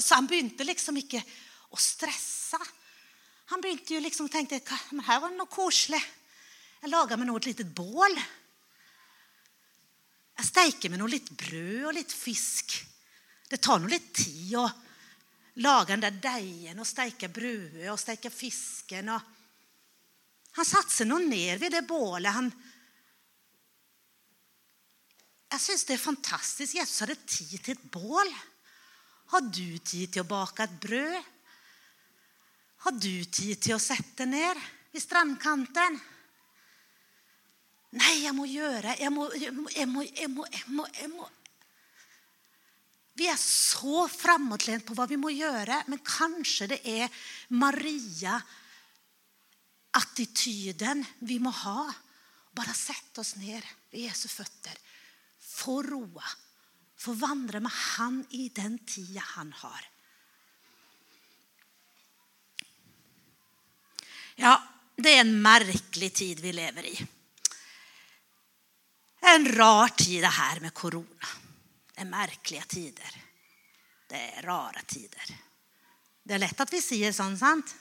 Så 0.00 0.14
han 0.14 0.26
började 0.26 0.64
liksom 0.64 0.96
inte 0.96 1.22
att 1.70 1.80
stressa. 1.80 2.58
Han 3.46 3.60
började 3.60 3.94
ju 3.94 4.00
liksom 4.00 4.28
tänkte, 4.28 4.60
men 4.90 5.04
här 5.04 5.20
var 5.20 5.30
det 5.30 5.36
något 5.36 5.50
koselig. 5.50 6.02
Jag 6.80 6.90
lagar 6.90 7.16
mig 7.16 7.26
nog 7.26 7.36
ett 7.36 7.46
litet 7.46 7.66
bål. 7.66 8.20
Jag 10.36 10.46
steker 10.46 10.88
mig 10.88 10.98
något 10.98 11.10
lite 11.10 11.32
bröd 11.32 11.86
och 11.86 11.94
lite 11.94 12.14
fisk. 12.14 12.86
Det 13.48 13.56
tar 13.56 13.78
nog 13.78 13.90
lite 13.90 14.24
tid 14.24 14.56
Och 14.56 14.70
laga 15.56 15.96
den 15.96 16.00
där 16.00 16.10
dejen 16.10 16.78
och 16.78 16.86
steka 16.86 17.28
brödet 17.28 17.92
och 17.92 18.00
steka 18.00 18.30
fisken. 18.30 19.08
Och 19.08 19.20
han 20.50 20.64
satte 20.64 20.90
sig 20.90 21.06
nog 21.06 21.20
ner 21.20 21.58
vid 21.58 21.72
det 21.72 21.82
bålet. 21.82 22.32
Han... 22.32 22.52
Jag 25.48 25.60
syns 25.60 25.84
det 25.84 25.92
är 25.92 25.98
fantastiskt. 25.98 26.74
Jesus 26.74 27.00
hade 27.00 27.14
tid 27.14 27.62
till 27.62 27.72
ett 27.72 27.90
bål. 27.90 28.34
Har 29.26 29.40
du 29.40 29.78
tid 29.78 30.12
till 30.12 30.20
att 30.20 30.28
baka 30.28 30.64
ett 30.64 30.80
bröd? 30.80 31.22
Har 32.76 32.92
du 32.92 33.24
tid 33.24 33.60
till 33.60 33.74
att 33.74 33.82
sätta 33.82 34.24
ner 34.24 34.56
vid 34.92 35.02
strandkanten? 35.02 36.00
Nej, 37.90 38.24
jag 38.24 38.34
må 38.34 38.46
göra, 38.46 38.96
jag 38.96 39.12
må, 39.12 39.32
jag 39.34 39.54
må, 39.54 39.68
jag 39.70 39.88
må, 39.88 40.04
jag 40.14 40.30
må, 40.30 40.46
jag 40.50 40.68
må, 40.68 40.86
jag 41.00 41.10
må. 41.10 41.28
Vi 43.16 43.26
är 43.26 43.36
så 43.36 44.08
framåtlent 44.08 44.86
på 44.86 44.94
vad 44.94 45.08
vi 45.08 45.16
må 45.16 45.30
göra, 45.30 45.84
men 45.86 45.98
kanske 45.98 46.66
det 46.66 46.88
är 46.88 47.10
Maria 47.48 48.42
attityden 49.90 51.04
vi 51.18 51.38
må 51.38 51.50
ha. 51.50 51.92
Bara 52.52 52.72
sätta 52.72 53.20
oss 53.20 53.36
ner 53.36 53.64
vid 53.90 54.00
Jesu 54.00 54.28
fötter. 54.28 54.72
Få 55.40 55.82
roa. 55.82 56.24
Få 56.96 57.12
vandra 57.12 57.60
med 57.60 57.72
han 57.72 58.26
i 58.30 58.48
den 58.48 58.78
tid 58.78 59.18
han 59.18 59.52
har. 59.52 59.84
Ja, 64.34 64.62
det 64.96 65.14
är 65.14 65.20
en 65.20 65.42
märklig 65.42 66.14
tid 66.14 66.40
vi 66.40 66.52
lever 66.52 66.86
i. 66.86 67.06
En 69.20 69.52
rar 69.52 69.88
tid 69.88 70.22
det 70.22 70.26
här 70.26 70.60
med 70.60 70.74
corona. 70.74 71.26
Det 71.96 72.02
är 72.02 72.06
märkliga 72.06 72.62
tider. 72.62 73.22
Det 74.06 74.16
är 74.16 74.42
rara 74.42 74.82
tider. 74.86 75.38
Det 76.22 76.34
är 76.34 76.38
lätt 76.38 76.60
att 76.60 76.72
vi 76.72 76.82
säger 76.82 77.12
sånt, 77.12 77.38
sant? 77.38 77.76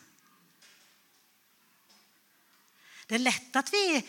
Det 3.07 3.15
är 3.15 3.19
lätt 3.19 3.55
att 3.55 3.73
vi 3.73 4.05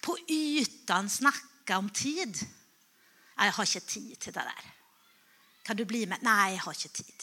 på 0.00 0.18
ytan 0.28 1.10
snackar 1.10 1.76
om 1.76 1.90
tid. 1.90 2.38
Jag 3.36 3.52
har 3.52 3.76
inte 3.76 3.80
tid 3.80 4.18
till 4.18 4.32
det 4.32 4.40
där. 4.40 4.72
Kan 5.62 5.76
du 5.76 5.84
bli 5.84 6.06
med? 6.06 6.18
Nej, 6.22 6.54
jag 6.54 6.62
har 6.62 6.72
inte 6.72 7.02
tid. 7.02 7.22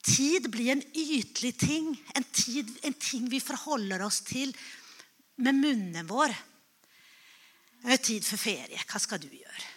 Tid 0.00 0.50
blir 0.50 0.72
en 0.72 0.96
ytlig 0.96 1.58
ting, 1.58 2.10
en, 2.14 2.24
tid, 2.24 2.78
en 2.82 2.94
ting 2.94 3.28
vi 3.28 3.40
förhåller 3.40 4.02
oss 4.02 4.20
till 4.20 4.56
med 5.36 5.54
munnen 5.54 6.06
vår. 6.06 6.34
Det 7.82 7.92
är 7.92 7.96
tid 7.96 8.24
för 8.24 8.36
ferie, 8.36 8.80
vad 8.92 9.02
ska 9.02 9.18
du 9.18 9.36
göra? 9.36 9.71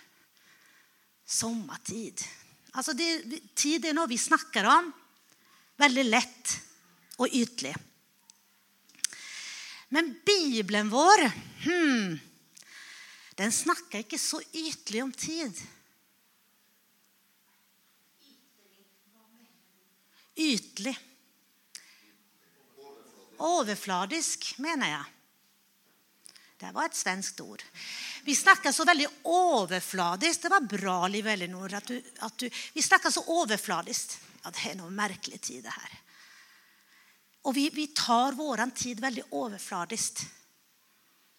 Sommartid. 1.26 2.22
Alltså 2.72 2.94
det, 2.94 3.24
tid 3.54 3.86
är 3.86 3.94
något 3.94 4.10
vi 4.10 4.18
snackar 4.18 4.64
om. 4.64 4.92
Väldigt 5.76 6.06
lätt 6.06 6.62
och 7.16 7.28
ytlig. 7.32 7.76
Men 9.90 10.20
Bibeln 10.26 10.90
vår, 10.90 11.32
hmm, 11.64 12.20
den 13.36 13.52
snackar 13.52 14.00
inte 14.00 14.18
så 14.18 14.42
ytlig 14.52 15.04
om 15.04 15.12
tid. 15.12 15.62
Ytlig. 20.36 21.00
Överfladisk 23.40 24.58
menar 24.58 24.90
jag. 24.90 25.06
Det 26.58 26.72
var 26.72 26.86
ett 26.86 26.96
svenskt 26.96 27.42
ord. 27.42 27.64
Vi 28.24 28.36
snackar 28.36 28.72
så 28.72 28.86
väldigt 28.86 29.10
överfladiskt. 29.26 30.42
Det 30.42 30.50
var 30.50 30.62
bra, 30.62 31.08
Liv 31.08 31.28
Elinor, 31.28 31.74
att 31.74 31.86
du, 31.86 32.04
att 32.20 32.38
du... 32.38 32.50
Vi 32.74 32.82
snackar 32.82 33.12
så 33.12 33.44
överfladiskt. 33.44 34.20
Ja, 34.44 34.52
det 34.52 34.70
är 34.70 34.76
nog 34.76 34.92
märklig 34.92 35.42
tid 35.42 35.64
det 35.64 35.70
här. 35.70 36.00
Och 37.42 37.58
vi, 37.58 37.70
vi 37.70 37.88
tar 37.88 38.32
vår 38.32 38.72
tid 38.72 39.00
väldigt 39.00 39.34
överfladiskt. 39.34 40.26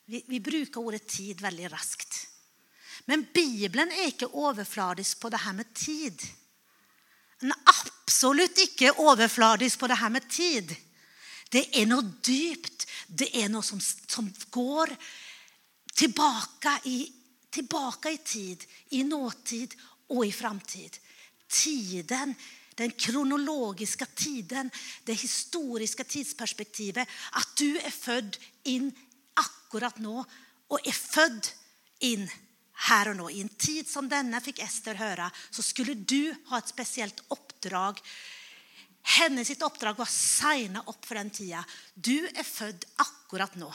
Vi, 0.07 0.25
vi 0.27 0.41
brukar 0.41 0.81
ordet 0.81 1.07
tid 1.07 1.41
väldigt 1.41 1.73
raskt. 1.73 2.29
Men 3.05 3.27
Bibeln 3.35 3.93
är 3.93 4.05
inte 4.05 4.27
överfladisk 4.35 5.21
på 5.21 5.31
det 5.31 5.37
här 5.37 5.53
med 5.53 5.75
tid. 5.75 6.23
Den 7.41 7.51
är 7.51 7.59
absolut 7.65 8.59
inte 8.59 8.87
överfladisk 8.87 9.79
på 9.79 9.87
det 9.87 9.95
här 9.95 10.11
med 10.11 10.31
tid. 10.31 10.77
Det 11.51 11.83
är 11.83 11.87
något 11.87 12.29
djupt. 12.29 12.87
Det 13.07 13.43
är 13.43 13.49
något 13.49 13.65
som, 13.65 13.81
som 14.07 14.33
går 14.51 14.97
tillbaka 15.95 16.81
i, 16.85 17.13
tillbaka 17.51 18.11
i 18.11 18.19
tid, 18.19 18.65
i 18.89 19.05
nåtid 19.05 19.75
och 20.07 20.27
i 20.27 20.33
framtid. 20.33 20.99
Tiden 21.49 22.35
den 22.77 22.91
kronologiska 22.91 24.07
tiden, 24.07 24.71
det 25.05 25.13
historiska 25.13 26.05
tidsperspektivet. 26.05 27.09
Att 27.33 27.49
du 27.57 27.79
är 27.79 27.91
född 27.91 28.37
in 28.63 28.93
akkurat 29.35 29.99
nu 29.99 30.25
och 30.69 30.87
är 30.87 30.93
född 30.93 31.47
in 31.99 32.31
här 32.73 33.09
och 33.09 33.17
nu. 33.17 33.31
I 33.31 33.41
en 33.41 33.49
tid 33.49 33.89
som 33.89 34.09
denna 34.09 34.41
fick 34.41 34.59
Ester 34.59 34.95
höra 34.95 35.31
så 35.51 35.63
skulle 35.63 35.95
du 35.95 36.35
ha 36.47 36.59
ett 36.59 36.69
speciellt 36.69 37.23
uppdrag. 37.29 38.01
Hennes 39.07 39.49
sitt 39.49 39.63
uppdrag 39.63 39.97
var 39.97 40.03
att 40.03 40.11
signa 40.11 40.85
upp 40.87 41.05
för 41.05 41.15
den 41.15 41.31
tiden. 41.31 41.65
Du 41.95 42.29
är 42.29 42.43
född 42.43 42.85
akkurat 42.97 43.55
nu 43.55 43.73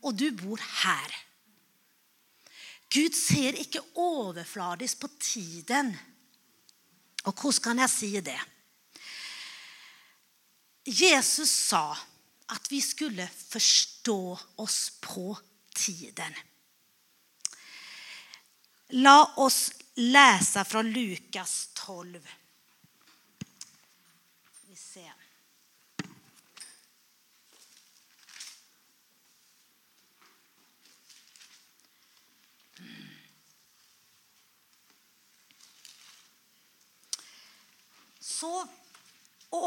och 0.00 0.14
du 0.14 0.30
bor 0.30 0.60
här. 0.62 1.16
Gud 2.88 3.14
ser 3.14 3.52
inte 3.52 3.80
överflödigt 3.96 5.00
på 5.00 5.08
tiden 5.18 5.96
och 7.22 7.42
hur 7.42 7.52
kan 7.52 7.78
jag 7.78 7.90
säga 7.90 8.20
det? 8.20 8.40
Jesus 10.84 11.50
sa 11.50 11.98
att 12.46 12.72
vi 12.72 12.80
skulle 12.80 13.28
förstå 13.28 14.38
oss 14.56 14.92
på 15.00 15.38
tiden. 15.74 16.34
Låt 18.88 19.38
oss 19.38 19.72
läsa 19.94 20.64
från 20.64 20.92
Lukas 20.92 21.70
12. 21.74 22.28
Vi 24.66 24.76
ser. 24.76 25.12
Så 38.40 38.66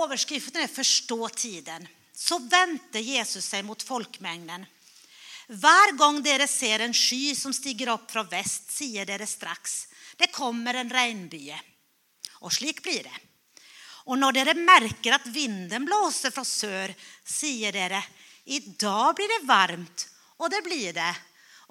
överskriften 0.03 0.61
är 0.61 0.67
förstå 0.67 1.29
tiden. 1.29 1.87
Så 2.13 2.39
vände 2.39 2.99
Jesus 2.99 3.45
sig 3.45 3.63
mot 3.63 3.83
folkmängden. 3.83 4.65
Var 5.47 5.91
gång 5.97 6.23
dere 6.23 6.47
ser 6.47 6.79
en 6.79 6.93
sky 6.93 7.35
som 7.35 7.53
stiger 7.53 7.87
upp 7.87 8.11
från 8.11 8.27
väst 8.27 8.71
säger 8.71 9.05
dere 9.05 9.27
strax 9.27 9.87
det 10.17 10.27
kommer 10.27 10.73
en 10.73 10.89
regnbye. 10.89 11.61
Och 12.33 12.53
slik 12.53 12.83
blir 12.83 13.03
det. 13.03 13.17
Och 13.81 14.19
när 14.19 14.31
dere 14.31 14.53
märker 14.53 15.11
att 15.11 15.27
vinden 15.27 15.85
blåser 15.85 16.31
från 16.31 16.45
sör 16.45 16.93
säger 17.23 17.71
dere 17.71 18.03
idag 18.45 19.15
blir 19.15 19.39
det 19.41 19.47
varmt 19.47 20.09
och 20.37 20.49
det 20.49 20.61
blir 20.61 20.93
det 20.93 21.15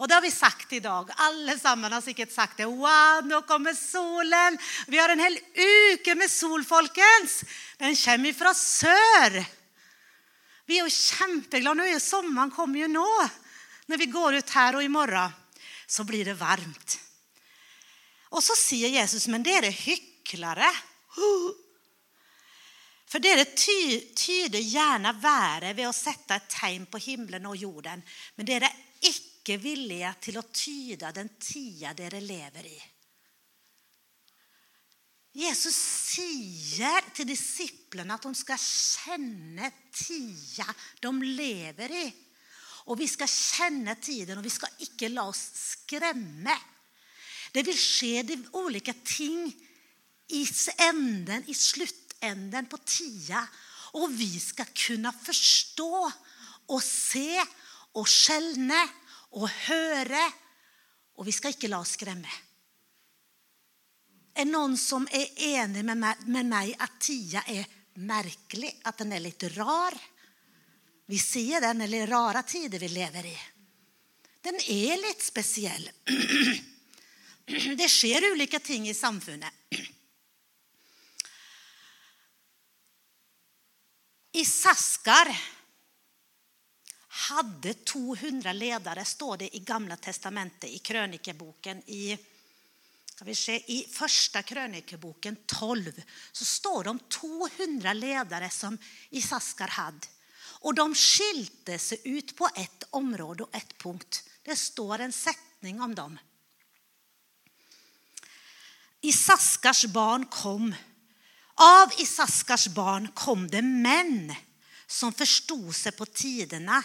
och 0.00 0.08
det 0.08 0.14
har 0.14 0.22
vi 0.22 0.30
sagt 0.30 0.72
idag. 0.72 1.10
Allesammans 1.16 1.94
har 1.94 2.00
säkert 2.00 2.32
sagt 2.32 2.56
det. 2.56 2.64
Wow, 2.64 3.20
nu 3.24 3.42
kommer 3.42 3.74
solen. 3.74 4.58
Vi 4.86 4.98
har 4.98 5.08
en 5.08 5.20
hel 5.20 5.38
uke 5.92 6.14
med 6.14 6.30
sol, 6.30 6.64
folkens. 6.64 7.44
Den 7.78 7.96
kommer 7.96 8.32
från 8.32 8.54
sör. 8.54 9.44
Vi 10.66 10.78
är 10.78 10.84
jätteglada. 10.84 11.74
Nu 11.74 11.88
är 11.88 11.98
sommaren 11.98 12.50
kommer 12.50 12.78
ju 12.78 12.88
nu. 12.88 13.28
När 13.86 13.98
vi 13.98 14.06
går 14.06 14.34
ut 14.34 14.50
här 14.50 14.76
och 14.76 14.82
imorgon 14.82 15.30
så 15.86 16.04
blir 16.04 16.24
det 16.24 16.34
varmt. 16.34 16.98
Och 18.28 18.44
så 18.44 18.56
säger 18.56 18.88
Jesus, 18.88 19.28
men 19.28 19.42
det 19.42 19.54
är 19.56 19.70
hycklare. 19.70 20.70
För 23.06 23.18
det 23.18 23.44
ty 23.44 24.00
tyder 24.14 24.58
gärna 24.58 25.12
värre 25.12 25.72
vid 25.72 25.86
att 25.86 25.96
sätta 25.96 26.34
ett 26.34 26.48
tecken 26.48 26.86
på 26.86 26.98
himlen 26.98 27.46
och 27.46 27.56
jorden. 27.56 28.02
Men 28.34 28.46
det 28.46 28.54
är 28.54 28.72
icke 29.00 29.29
icke 29.40 29.56
villiga 29.56 30.14
till 30.20 30.36
att 30.36 30.52
tyda 30.52 31.12
den 31.12 31.28
tia 31.38 31.94
dere 31.94 32.20
lever 32.20 32.66
i. 32.66 32.82
Jesus 35.32 35.76
säger 36.14 37.14
till 37.14 37.26
disciplerna 37.26 38.14
att 38.14 38.22
de 38.22 38.34
ska 38.34 38.56
känna 38.58 39.70
tia 39.92 40.74
de 41.00 41.22
lever 41.22 41.90
i. 41.90 42.14
Och 42.84 43.00
vi 43.00 43.08
ska 43.08 43.26
känna 43.26 43.94
tiden 43.94 44.38
och 44.38 44.44
vi 44.44 44.50
ska 44.50 44.66
icke 44.78 45.08
låta 45.08 45.28
oss 45.28 45.50
skrämma. 45.54 46.58
Det 47.52 47.62
vill 47.62 47.78
ske 47.78 48.22
de 48.22 48.48
olika 48.52 48.94
ting 49.04 49.56
i 50.28 50.46
änden, 50.78 51.44
i 51.46 51.54
slutänden 51.54 52.66
på 52.66 52.76
tia. 52.76 53.48
Och 53.92 54.20
vi 54.20 54.40
ska 54.40 54.64
kunna 54.64 55.12
förstå 55.12 56.12
och 56.66 56.82
se 56.82 57.44
och 57.92 58.08
känna 58.08 58.88
och 59.30 59.48
höra 59.48 60.32
och 61.14 61.28
vi 61.28 61.32
ska 61.32 61.48
inte 61.48 61.68
la 61.68 61.78
oss 61.78 61.90
skrämma. 61.90 62.28
Är 64.34 64.44
någon 64.44 64.78
som 64.78 65.08
är 65.10 65.38
enig 65.38 65.84
med 66.26 66.46
mig 66.46 66.76
att 66.78 67.00
tia 67.00 67.42
är 67.42 67.66
märklig, 67.94 68.80
att 68.84 68.98
den 68.98 69.12
är 69.12 69.20
lite 69.20 69.48
rar? 69.48 69.94
Vi 71.06 71.18
ser 71.18 71.60
den, 71.60 71.80
eller 71.80 72.06
rara 72.06 72.42
tider 72.42 72.78
vi 72.78 72.88
lever 72.88 73.26
i. 73.26 73.38
Den 74.40 74.54
är 74.54 75.08
lite 75.08 75.24
speciell. 75.24 75.90
Det 77.76 77.88
sker 77.88 78.32
olika 78.32 78.60
ting 78.60 78.88
i 78.88 78.94
samfundet. 78.94 79.52
I 84.32 84.44
Saskar 84.44 85.40
hade 87.20 87.74
200 87.74 88.52
ledare, 88.52 89.04
står 89.04 89.36
det 89.36 89.56
i 89.56 89.58
Gamla 89.58 89.96
testamentet 89.96 90.70
i 90.70 90.78
krönikeboken 90.78 91.82
i 91.86 92.18
vi 93.24 93.34
se, 93.34 93.56
i 93.56 93.86
första 93.90 94.42
krönikeboken 94.42 95.36
12 95.46 96.02
så 96.32 96.44
står 96.44 96.84
det 96.84 96.90
om 96.90 96.98
200 96.98 97.92
ledare 97.92 98.50
som 98.50 98.78
Isaskar 99.10 99.68
hade. 99.68 100.06
Och 100.42 100.74
de 100.74 100.94
skilte 100.94 101.78
sig 101.78 102.00
ut 102.04 102.36
på 102.36 102.48
ett 102.54 102.84
område 102.90 103.42
och 103.42 103.54
ett 103.54 103.78
punkt. 103.78 104.24
Det 104.42 104.56
står 104.56 104.98
en 104.98 105.12
sättning 105.12 105.80
om 105.80 105.94
dem. 105.94 106.18
Isaskars 109.00 109.84
barn 109.84 110.26
kom. 110.26 110.74
Av 111.54 111.92
Isaskars 111.98 112.66
barn 112.68 113.08
kom 113.14 113.48
det 113.48 113.62
män 113.62 114.34
som 114.86 115.12
förstod 115.12 115.74
sig 115.76 115.92
på 115.92 116.06
tiderna 116.06 116.82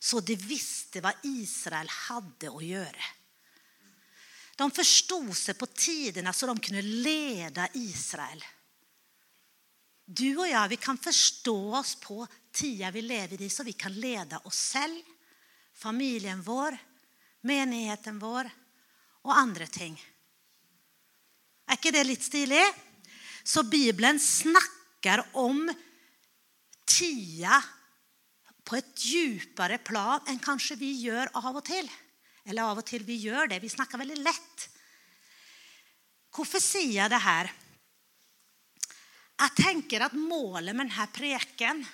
så 0.00 0.20
de 0.20 0.36
visste 0.36 1.00
vad 1.00 1.14
Israel 1.22 1.88
hade 1.88 2.56
att 2.56 2.64
göra. 2.64 3.04
De 4.56 4.70
förstod 4.70 5.36
sig 5.36 5.54
på 5.54 5.66
tiderna 5.66 6.32
så 6.32 6.46
de 6.46 6.60
kunde 6.60 6.82
leda 6.82 7.68
Israel. 7.72 8.44
Du 10.04 10.36
och 10.36 10.48
jag 10.48 10.68
vi 10.68 10.76
kan 10.76 10.98
förstå 10.98 11.76
oss 11.76 11.94
på 11.94 12.26
tiden 12.52 12.92
vi 12.92 13.02
lever 13.02 13.42
i 13.42 13.50
så 13.50 13.62
vi 13.62 13.72
kan 13.72 14.00
leda 14.00 14.38
oss 14.38 14.72
själva, 14.72 15.02
familjen 15.74 16.42
vår, 16.42 16.78
menigheten 17.40 18.18
vår 18.18 18.50
och 19.22 19.38
andra 19.38 19.66
ting. 19.66 20.04
Är 21.66 21.76
inte 21.76 21.90
det 21.90 22.04
lite 22.04 22.24
stiligt? 22.24 22.74
Så 23.42 23.62
Bibeln 23.62 24.20
snackar 24.20 25.26
om 25.32 25.74
tiden 26.84 27.62
på 28.66 28.76
ett 28.76 29.04
djupare 29.04 29.78
plan 29.78 30.20
än 30.26 30.38
kanske 30.38 30.74
vi 30.74 30.92
gör 30.92 31.28
av 31.32 31.56
och 31.56 31.64
till. 31.64 31.90
Eller 32.44 32.62
av 32.62 32.78
och 32.78 32.84
till 32.84 33.04
vi 33.04 33.16
gör 33.16 33.46
det, 33.46 33.58
vi 33.58 33.68
snackar 33.68 33.98
väldigt 33.98 34.18
lätt. 34.18 34.68
Varför 36.36 36.60
säger 36.60 37.02
jag 37.02 37.10
det 37.10 37.16
här? 37.16 37.52
Jag 39.36 39.56
tänker 39.56 40.00
att 40.00 40.12
målet 40.12 40.76
med 40.76 40.86
den 40.86 40.90
här 40.90 41.06
preken 41.06 41.86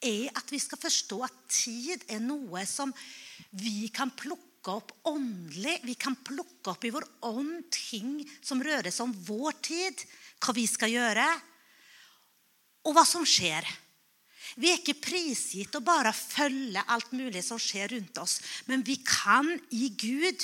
är 0.00 0.30
att 0.34 0.52
vi 0.52 0.60
ska 0.60 0.76
förstå 0.76 1.24
att 1.24 1.48
tid 1.48 2.04
är 2.06 2.20
något 2.20 2.68
som 2.68 2.92
vi 3.50 3.88
kan 3.88 4.10
plocka 4.10 4.72
upp 4.76 4.92
åndligt. 5.02 5.84
Vi 5.84 5.94
kan 5.94 6.16
plocka 6.16 6.70
upp 6.70 6.84
i 6.84 6.90
vår 6.90 7.04
ånd 7.20 7.70
ting 7.70 8.30
som 8.42 8.64
rör 8.64 8.90
sig 8.90 9.04
om 9.04 9.12
vår 9.12 9.52
tid, 9.52 9.94
vad 10.46 10.54
vi 10.54 10.66
ska 10.66 10.86
göra 10.86 11.40
och 12.82 12.94
vad 12.94 13.08
som 13.08 13.26
sker. 13.26 13.81
Vi 14.54 14.72
är 14.72 14.78
inte 14.78 14.94
prisgitt 14.94 15.74
att 15.74 15.82
bara 15.82 16.12
följa 16.12 16.82
allt 16.82 17.12
möjligt 17.12 17.44
som 17.44 17.58
sker 17.58 17.88
runt 17.88 18.18
oss, 18.18 18.42
men 18.64 18.82
vi 18.82 18.96
kan 19.24 19.60
i 19.70 19.88
Gud 19.88 20.42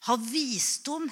ha 0.00 0.16
visdom. 0.16 1.10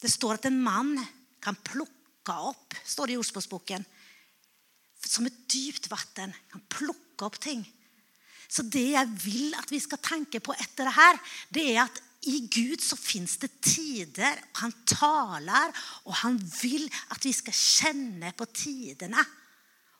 Det 0.00 0.08
står 0.08 0.34
att 0.34 0.44
en 0.44 0.62
man 0.62 1.06
kan 1.40 1.54
plocka 1.54 2.50
upp, 2.50 2.74
står 2.84 3.06
det 3.06 3.12
i 3.12 3.16
Ordspråksboken, 3.16 3.84
som 5.06 5.26
ett 5.26 5.54
djupt 5.54 5.90
vatten, 5.90 6.32
kan 6.50 6.60
plocka 6.60 7.24
upp 7.24 7.40
ting. 7.40 7.72
Så 8.48 8.62
det 8.62 8.90
jag 8.90 9.06
vill 9.06 9.54
att 9.54 9.72
vi 9.72 9.80
ska 9.80 9.96
tänka 9.96 10.40
på 10.40 10.52
efter 10.52 10.84
det 10.84 10.90
här, 10.90 11.18
det 11.48 11.76
är 11.76 11.82
att 11.82 12.02
i 12.20 12.40
Gud 12.40 12.80
så 12.80 12.96
finns 12.96 13.36
det 13.36 13.60
tider. 13.60 14.44
Han 14.52 14.72
talar 14.72 15.72
och 15.78 16.14
han 16.14 16.50
vill 16.62 16.92
att 17.08 17.26
vi 17.26 17.32
ska 17.32 17.52
känna 17.52 18.32
på 18.32 18.46
tiderna 18.46 19.24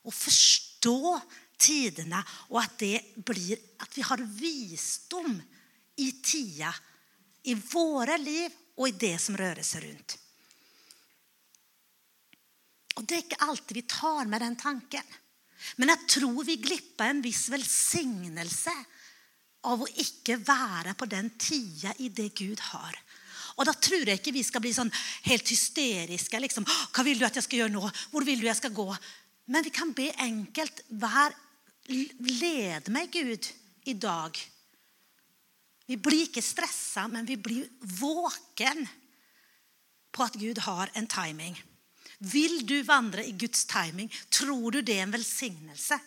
och 0.06 0.14
förstå 0.14 1.20
tiderna 1.56 2.24
och 2.30 2.60
att 2.60 2.78
det 2.78 3.02
blir 3.14 3.58
att 3.76 3.98
vi 3.98 4.02
har 4.02 4.16
visdom 4.16 5.42
i 5.96 6.12
tia 6.12 6.74
i 7.42 7.54
våra 7.54 8.16
liv 8.16 8.50
och 8.76 8.88
i 8.88 8.90
det 8.90 9.18
som 9.18 9.36
rör 9.36 9.62
sig 9.62 9.80
runt. 9.80 10.18
Och 12.94 13.04
det 13.04 13.14
är 13.14 13.16
inte 13.18 13.36
alltid 13.36 13.74
vi 13.74 13.82
tar 13.82 14.24
med 14.24 14.40
den 14.40 14.56
tanken. 14.56 15.02
Men 15.76 15.88
jag 15.88 16.08
tror 16.08 16.44
vi 16.44 16.56
glippar 16.56 17.06
en 17.06 17.22
viss 17.22 17.48
välsignelse 17.48 18.72
av 19.60 19.82
att 19.82 19.98
icke 19.98 20.36
vara 20.36 20.94
på 20.94 21.06
den 21.06 21.30
tia 21.30 21.94
i 21.98 22.08
det 22.08 22.34
Gud 22.34 22.60
har. 22.60 23.00
Och 23.54 23.64
då 23.64 23.72
tror 23.72 24.00
jag 24.00 24.08
inte 24.08 24.30
vi 24.30 24.44
ska 24.44 24.60
bli 24.60 24.74
sån 24.74 24.90
helt 25.22 25.48
hysteriska. 25.48 26.38
Liksom, 26.38 26.66
vad 26.96 27.04
vill 27.04 27.18
du 27.18 27.24
att 27.24 27.34
jag 27.34 27.44
ska 27.44 27.56
göra 27.56 27.68
nu? 27.68 27.90
Var 28.10 28.22
vill 28.22 28.40
du 28.40 28.46
att 28.46 28.48
jag 28.48 28.56
ska 28.56 28.68
gå? 28.68 28.96
Men 29.46 29.62
vi 29.62 29.70
kan 29.70 29.92
be 29.92 30.10
enkelt, 30.18 30.80
Vær, 30.88 31.34
led 32.18 32.88
mig 32.88 33.08
Gud 33.12 33.46
idag. 33.84 34.38
Vi 35.86 35.96
blir 35.96 36.20
inte 36.20 36.42
stressade, 36.42 37.08
men 37.08 37.26
vi 37.26 37.36
blir 37.36 37.68
våken 37.80 38.88
på 40.12 40.22
att 40.22 40.34
Gud 40.34 40.58
har 40.58 40.90
en 40.92 41.06
timing. 41.06 41.62
Vill 42.18 42.66
du 42.66 42.82
vandra 42.82 43.24
i 43.24 43.32
Guds 43.32 43.64
timing? 43.64 44.12
Tror 44.28 44.70
du 44.70 44.82
det 44.82 44.98
är 44.98 45.02
en 45.02 45.10
välsignelse? 45.10 45.98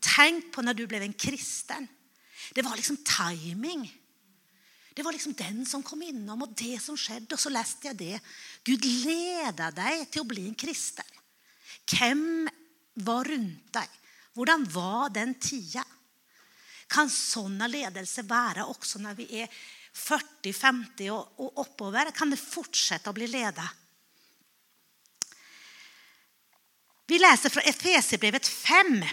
Tänk 0.00 0.52
på 0.52 0.62
när 0.62 0.74
du 0.74 0.86
blev 0.86 1.02
en 1.02 1.12
kristen. 1.12 1.86
Det 2.52 2.62
var 2.62 2.76
liksom 2.76 2.96
timing. 2.96 3.98
Det 4.94 5.02
var 5.02 5.12
liksom 5.12 5.32
den 5.32 5.66
som 5.66 5.82
kom 5.82 6.02
inom 6.02 6.42
och 6.42 6.54
det 6.56 6.82
som 6.82 6.96
skedde 6.96 7.34
och 7.34 7.40
så 7.40 7.48
läste 7.48 7.86
jag 7.86 7.96
det. 7.96 8.20
Gud 8.64 8.84
leda 8.84 9.70
dig 9.70 10.06
till 10.06 10.20
att 10.20 10.26
bli 10.26 10.48
en 10.48 10.54
kristen. 10.54 11.04
Vem 12.00 12.48
var 12.94 13.24
runt 13.24 13.72
dig? 13.72 13.88
Hur 14.34 14.66
var 14.72 15.10
den 15.10 15.34
tiden? 15.34 15.84
Kan 16.86 17.10
sådana 17.10 17.66
ledelser 17.66 18.22
vara 18.22 18.66
också 18.66 18.98
när 18.98 19.14
vi 19.14 19.40
är 19.40 19.48
40, 19.92 20.52
50 20.52 21.10
och, 21.10 21.60
uppåt? 21.60 22.14
Kan 22.14 22.30
det 22.30 22.36
fortsätta 22.36 23.10
att 23.10 23.14
bli 23.14 23.26
leda? 23.26 23.70
Vi 27.06 27.18
läser 27.18 27.48
från 27.48 27.62
Efesierbrevet 27.62 28.46
5. 28.46 29.04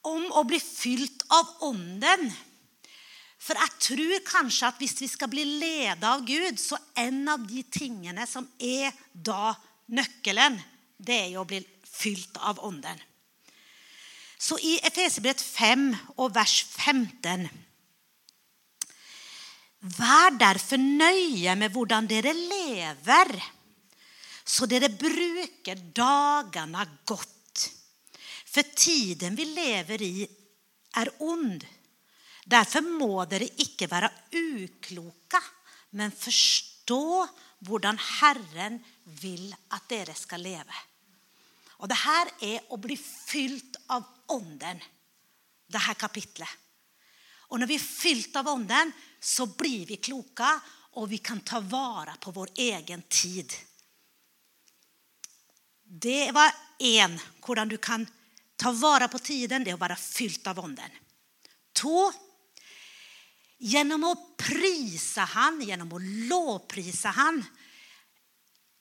Om 0.00 0.32
att 0.32 0.46
bli 0.46 0.60
fyllt 0.60 1.22
av 1.28 1.46
Anden. 1.60 2.32
För 3.38 3.54
jag 3.54 3.78
tror 3.78 4.26
kanske 4.26 4.66
att 4.66 4.80
om 4.80 4.88
vi 5.00 5.08
ska 5.08 5.26
bli 5.26 5.44
ledda 5.44 6.14
av 6.14 6.24
Gud 6.24 6.60
så 6.60 6.78
en 6.94 7.28
av 7.28 7.46
de 7.46 7.62
tingene 7.62 8.26
som 8.26 8.50
är 8.58 8.92
då 9.12 9.54
nyckeln, 9.86 10.60
det 10.96 11.20
är 11.20 11.26
ju 11.26 11.36
att 11.36 11.46
bli 11.46 11.66
fyllt 11.84 12.36
av 12.36 12.60
Anden. 12.60 12.98
Så 14.38 14.58
i 14.58 14.78
Efesierbrevet 14.78 15.40
5 15.40 15.96
och 16.16 16.36
vers 16.36 16.64
15 16.64 17.48
Var 19.78 20.30
därför 20.38 20.78
nöje 20.78 21.56
med 21.56 21.72
hur 21.72 21.86
dere 21.86 22.32
lever, 22.32 23.44
så 24.44 24.66
dere 24.66 24.88
brukar 24.88 25.74
dagarna 25.76 26.86
gott. 27.04 27.70
För 28.44 28.62
tiden 28.62 29.34
vi 29.34 29.44
lever 29.44 30.02
i 30.02 30.28
är 30.92 31.10
ond. 31.18 31.66
Därför 32.48 32.80
må 32.80 33.24
dere 33.24 33.44
icke 33.44 33.86
vara 33.86 34.10
ukloka, 34.32 35.42
men 35.90 36.12
förstå 36.12 37.28
hur 37.58 37.98
Herren 37.98 38.84
vill 39.04 39.56
att 39.68 39.88
dere 39.88 40.14
ska 40.14 40.36
leva. 40.36 40.74
Och 41.68 41.88
det 41.88 41.94
här 41.94 42.28
är 42.40 42.60
att 42.70 42.80
bli 42.80 42.96
fyllt 42.96 43.76
av 43.86 44.04
Anden, 44.26 44.80
det 45.66 45.78
här 45.78 45.94
kapitlet. 45.94 46.48
Och 47.30 47.60
när 47.60 47.66
vi 47.66 47.74
är 47.74 47.78
fyllt 47.78 48.36
av 48.36 48.48
Anden 48.48 48.92
så 49.20 49.46
blir 49.46 49.86
vi 49.86 49.96
kloka 49.96 50.60
och 50.92 51.12
vi 51.12 51.18
kan 51.18 51.40
ta 51.40 51.60
vara 51.60 52.16
på 52.20 52.30
vår 52.30 52.48
egen 52.54 53.02
tid. 53.02 53.52
Det 55.82 56.32
var 56.32 56.54
en, 56.78 57.20
hur 57.46 57.64
du 57.64 57.76
kan 57.76 58.06
ta 58.56 58.72
vara 58.72 59.08
på 59.08 59.18
tiden, 59.18 59.64
det 59.64 59.70
är 59.70 59.74
att 59.74 59.80
vara 59.80 59.96
fyllt 59.96 60.46
av 60.46 60.60
Anden. 60.60 60.90
Två, 61.72 62.12
genom 63.58 64.04
att 64.04 64.36
prisa 64.36 65.20
han, 65.20 65.60
genom 65.60 65.92
att 65.92 66.02
lovprisa 66.02 67.08
han. 67.08 67.44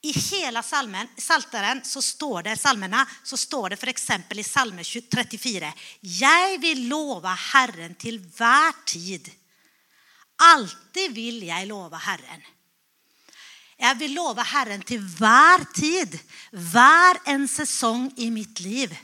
I 0.02 0.12
hela 0.12 0.64
salmen, 0.64 1.08
saltaren 1.18 1.86
så 1.86 2.02
står 2.02 2.44
det, 2.44 2.58
salmerna, 2.58 3.08
så 3.24 3.38
står 3.38 3.70
det 3.70 3.76
för 3.76 3.88
exempel 3.88 4.40
i 4.40 4.44
salmen 4.44 4.86
34. 5.12 5.74
Jag 6.02 6.62
vill 6.62 6.88
lova 6.88 7.30
Herren 7.30 7.96
till 7.96 8.20
var 8.20 8.86
tid. 8.86 9.32
Alltid 10.36 11.14
vill 11.14 11.44
jag 11.44 11.68
lova 11.68 11.98
Herren. 11.98 12.42
Jag 13.78 13.96
vill 13.96 14.14
lova 14.14 14.42
Herren 14.42 14.82
till 14.82 15.02
var 15.02 15.74
tid, 15.74 16.20
var 16.52 17.18
en 17.26 17.48
säsong 17.48 18.14
i 18.18 18.32
mitt 18.32 18.60
liv. 18.60 18.98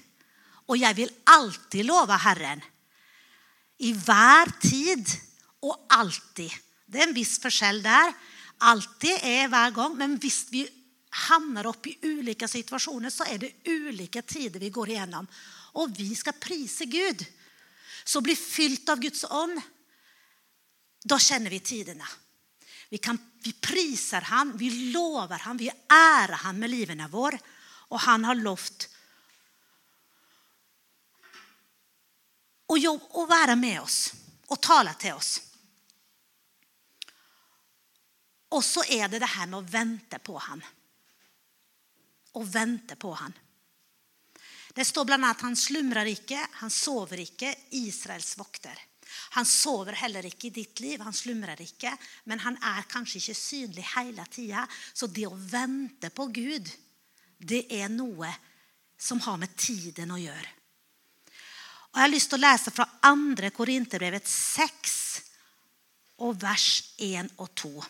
Och 0.66 0.78
jag 0.78 0.94
vill 0.94 1.10
alltid 1.24 1.86
lova 1.86 2.16
Herren. 2.16 2.62
I 3.78 3.94
var 3.94 4.60
tid 4.60 5.10
och 5.64 5.86
alltid. 5.90 6.52
Det 6.86 7.00
är 7.00 7.08
en 7.08 7.14
viss 7.14 7.40
skillnad 7.44 7.84
där. 7.84 8.14
Alltid 8.58 9.18
är 9.22 9.48
varje 9.48 9.72
gång, 9.72 9.98
men 9.98 10.18
visst 10.18 10.50
vi 10.52 10.70
hamnar 11.10 11.66
upp 11.66 11.88
i 11.88 11.98
olika 12.02 12.48
situationer 12.48 13.10
så 13.10 13.24
är 13.24 13.38
det 13.38 13.52
olika 13.66 14.22
tider 14.22 14.60
vi 14.60 14.70
går 14.70 14.90
igenom. 14.90 15.28
Och 15.72 16.00
vi 16.00 16.16
ska 16.16 16.32
prisa 16.32 16.86
Gud. 16.86 17.26
Så 18.04 18.22
bli 18.22 18.36
fyllt 18.36 18.90
av 18.90 19.00
Guds 19.00 19.24
ånd. 19.24 19.62
Då 21.04 21.20
känner 21.20 21.50
vi 21.50 21.60
tiderna. 21.60 22.08
Vi, 22.90 22.98
kan, 22.98 23.18
vi 23.44 23.54
prisar 23.54 24.22
han, 24.22 24.58
vi 24.58 24.92
lovar 24.92 25.40
han, 25.40 25.58
vi 25.58 25.70
ärar 25.90 26.36
han 26.36 26.60
med 26.60 26.70
livet 26.70 27.10
vår. 27.10 27.40
Och 27.66 28.00
han 28.00 28.26
har 28.26 28.36
lovt 28.36 28.90
att 32.68 33.30
vara 33.30 33.56
med 33.56 33.82
oss 33.82 34.14
och 34.48 34.62
tala 34.62 34.94
till 34.94 35.14
oss. 35.14 35.53
Och 38.54 38.66
så 38.66 38.84
är 38.84 39.08
det 39.08 39.20
det 39.20 39.26
här 39.26 39.48
med 39.48 39.60
att 39.60 39.70
vänta 39.70 40.20
på 40.20 40.38
han. 40.38 40.64
Och 42.32 42.56
vänta 42.56 42.96
på 42.96 43.14
han. 43.14 43.34
Det 44.74 44.86
står 44.86 45.06
bland 45.06 45.26
annat 45.26 45.42
han 45.42 45.56
slumrar 45.56 46.06
icke, 46.06 46.48
han 46.52 46.70
sover 46.70 47.20
icke, 47.20 47.56
Israels 47.70 48.38
vakter. 48.38 48.80
Han 49.30 49.46
sover 49.46 49.94
heller 49.94 50.26
icke 50.26 50.48
i 50.48 50.50
ditt 50.50 50.80
liv, 50.80 51.00
han 51.00 51.14
slumrar 51.14 51.62
icke, 51.62 51.98
men 52.24 52.40
han 52.40 52.58
är 52.64 52.82
kanske 52.82 53.18
inte 53.18 53.34
synlig 53.34 53.86
hela 53.96 54.26
tiden. 54.26 54.68
Så 54.94 55.08
det 55.08 55.26
att 55.26 55.40
vänta 55.40 56.10
på 56.10 56.26
Gud, 56.26 56.72
det 57.38 57.82
är 57.82 57.90
något 57.90 58.36
som 58.98 59.20
har 59.20 59.38
med 59.38 59.56
tiden 59.56 60.12
att 60.12 60.22
göra. 60.22 60.48
Och 61.64 61.98
jag 61.98 62.02
har 62.02 62.10
lust 62.10 62.34
att 62.34 62.40
läsa 62.40 62.72
från 62.72 62.86
andra 63.00 63.50
2. 63.50 63.66
6 64.24 65.22
och 66.16 66.44
vers 66.44 66.94
1 66.98 67.32
och 67.36 67.56
2. 67.56 67.84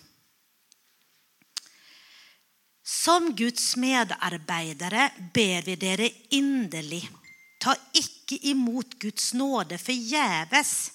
Som 2.84 3.36
Guds 3.36 3.76
medarbetare 3.76 5.12
ber 5.34 5.62
vi 5.62 5.76
dere 5.76 6.10
inderlig, 6.30 7.10
ta 7.58 7.76
icke 7.93 8.48
emot 8.48 8.93
Guds 8.93 9.34
nåde 9.34 9.78
förgäves, 9.78 10.91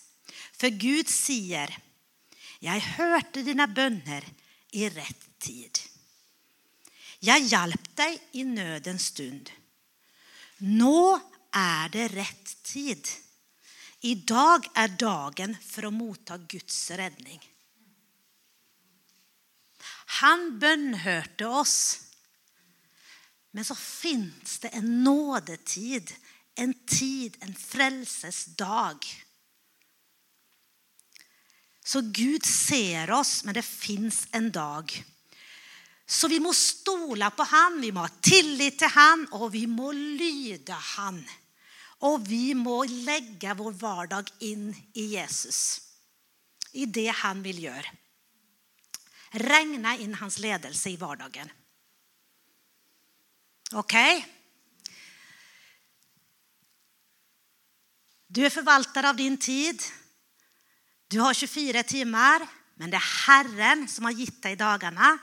för 0.52 0.68
Gud 0.68 1.08
säger, 1.08 1.78
jag 2.58 2.80
hörte 2.80 3.42
dina 3.42 3.66
bönder 3.66 4.24
i 4.70 4.88
rätt 4.88 5.28
tid'. 5.38 5.78
Jag 7.20 7.40
hjälpte 7.40 8.02
dig 8.02 8.18
i 8.32 8.44
nödens 8.44 9.06
stund. 9.06 9.50
Nå 10.58 11.20
är 11.52 11.88
det 11.88 12.08
rätt 12.08 12.62
tid. 12.62 13.08
Idag 14.00 14.66
är 14.74 14.88
dagen 14.88 15.56
för 15.62 15.82
att 15.82 15.92
motta 15.92 16.38
Guds 16.38 16.90
räddning. 16.90 17.48
Han 20.10 20.58
bönhörde 20.58 21.46
oss. 21.46 22.00
Men 23.50 23.64
så 23.64 23.74
finns 23.74 24.58
det 24.58 24.68
en 24.68 25.04
nådetid, 25.04 26.14
en 26.54 26.74
tid, 26.86 27.36
en 27.40 27.54
frälsesdag. 27.54 29.06
Så 31.84 32.00
Gud 32.00 32.44
ser 32.44 33.10
oss, 33.10 33.44
men 33.44 33.54
det 33.54 33.62
finns 33.62 34.28
en 34.30 34.52
dag. 34.52 35.04
Så 36.06 36.28
vi 36.28 36.40
må 36.40 36.54
stola 36.54 37.30
på 37.30 37.42
han, 37.42 37.80
vi 37.80 37.92
må 37.92 38.00
ha 38.00 38.08
tillit 38.08 38.78
till 38.78 38.88
han, 38.88 39.28
och 39.30 39.54
vi 39.54 39.66
må 39.66 39.92
lyda 39.92 40.74
han. 40.74 41.28
Och 41.80 42.32
vi 42.32 42.54
må 42.54 42.84
lägga 42.84 43.54
vår 43.54 43.72
vardag 43.72 44.30
in 44.38 44.76
i 44.92 45.04
Jesus, 45.04 45.80
i 46.72 46.86
det 46.86 47.08
han 47.08 47.42
vill 47.42 47.62
göra 47.62 47.86
regna 49.30 49.96
in 49.96 50.14
hans 50.14 50.38
ledelse 50.38 50.90
i 50.90 50.96
vardagen. 50.96 51.50
Okej? 53.72 54.18
Okay. 54.18 54.32
Du 58.26 58.46
är 58.46 58.50
förvaltare 58.50 59.08
av 59.08 59.16
din 59.16 59.38
tid. 59.38 59.82
Du 61.08 61.20
har 61.20 61.34
24 61.34 61.82
timmar, 61.82 62.48
men 62.74 62.90
det 62.90 62.96
är 62.96 63.26
Herren 63.26 63.88
som 63.88 64.04
har 64.04 64.12
gitt 64.12 64.42
dig 64.42 64.56
dagarna. 64.56 65.18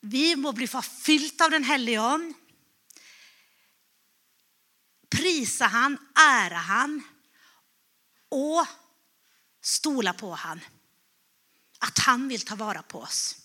Vi 0.00 0.36
må 0.36 0.52
bli 0.52 0.68
fyllt 1.04 1.40
av 1.40 1.50
Den 1.50 1.64
helige 1.64 2.00
ånd. 2.00 2.34
Prisa 5.10 5.66
han, 5.66 5.98
ära 6.14 6.56
han 6.56 7.02
och 8.28 8.66
stola 9.60 10.12
på 10.12 10.34
han. 10.34 10.60
Att 11.80 11.98
han 11.98 12.28
vill 12.28 12.44
ta 12.44 12.54
vara 12.54 12.82
på 12.82 13.00
oss. 13.00 13.36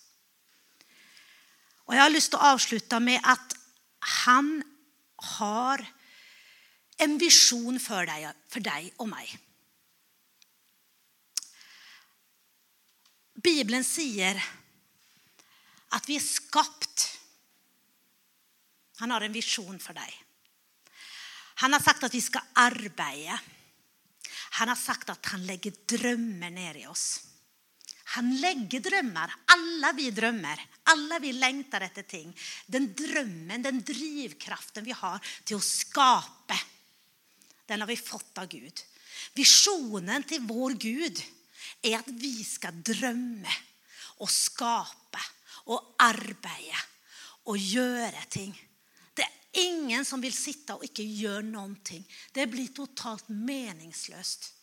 Och 1.76 1.94
jag 1.94 2.02
har 2.02 2.10
lust 2.10 2.34
att 2.34 2.40
avsluta 2.40 3.00
med 3.00 3.20
att 3.22 3.56
han 3.98 4.62
har 5.16 5.86
en 6.96 7.18
vision 7.18 7.80
för 7.80 8.06
dig, 8.06 8.32
för 8.48 8.60
dig 8.60 8.94
och 8.96 9.08
mig. 9.08 9.38
Bibeln 13.34 13.84
säger 13.84 14.44
att 15.88 16.08
vi 16.08 16.16
är 16.16 16.20
skapt. 16.20 17.18
Han 18.96 19.10
har 19.10 19.20
en 19.20 19.32
vision 19.32 19.78
för 19.78 19.94
dig. 19.94 20.24
Han 21.54 21.72
har 21.72 21.80
sagt 21.80 22.02
att 22.02 22.14
vi 22.14 22.20
ska 22.20 22.40
arbeta. 22.52 23.40
Han 24.50 24.68
har 24.68 24.76
sagt 24.76 25.10
att 25.10 25.26
han 25.26 25.46
lägger 25.46 25.72
drömmar 25.86 26.50
ner 26.50 26.74
i 26.74 26.86
oss. 26.86 27.20
Han 28.08 28.36
lägger 28.36 28.80
drömmar, 28.80 29.34
alla 29.44 29.92
vi 29.92 30.10
drömmer, 30.10 30.66
alla 30.82 31.18
vi 31.18 31.32
längtar 31.32 31.80
efter 31.80 32.02
ting. 32.02 32.36
Den 32.66 32.94
drömmen, 32.94 33.62
den 33.62 33.82
drivkraften 33.82 34.84
vi 34.84 34.92
har 34.92 35.18
till 35.44 35.56
att 35.56 35.64
skapa, 35.64 36.60
den 37.66 37.80
har 37.80 37.88
vi 37.88 37.96
fått 37.96 38.38
av 38.38 38.46
Gud. 38.46 38.80
Visionen 39.34 40.22
till 40.22 40.40
vår 40.40 40.70
Gud 40.70 41.22
är 41.82 41.98
att 41.98 42.08
vi 42.08 42.44
ska 42.44 42.70
drömma 42.70 43.52
och 43.98 44.30
skapa 44.30 45.20
och 45.48 45.94
arbeta 45.98 46.76
och 47.42 47.58
göra 47.58 48.22
ting. 48.28 48.68
Det 49.14 49.22
är 49.22 49.30
ingen 49.52 50.04
som 50.04 50.20
vill 50.20 50.32
sitta 50.32 50.74
och 50.74 50.82
inte 50.82 51.02
göra 51.02 51.40
någonting. 51.40 52.12
Det 52.32 52.46
blir 52.46 52.68
totalt 52.68 53.28
meningslöst. 53.28 54.55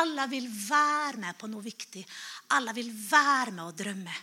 Alla 0.00 0.26
vil 0.26 0.48
være 0.50 1.20
med 1.22 1.38
på 1.38 1.48
noe 1.50 1.62
viktig. 1.62 2.02
Alla 2.56 2.72
vil 2.72 2.90
være 2.90 3.54
med 3.54 3.64
och 3.64 3.76
drømme. 3.78 4.14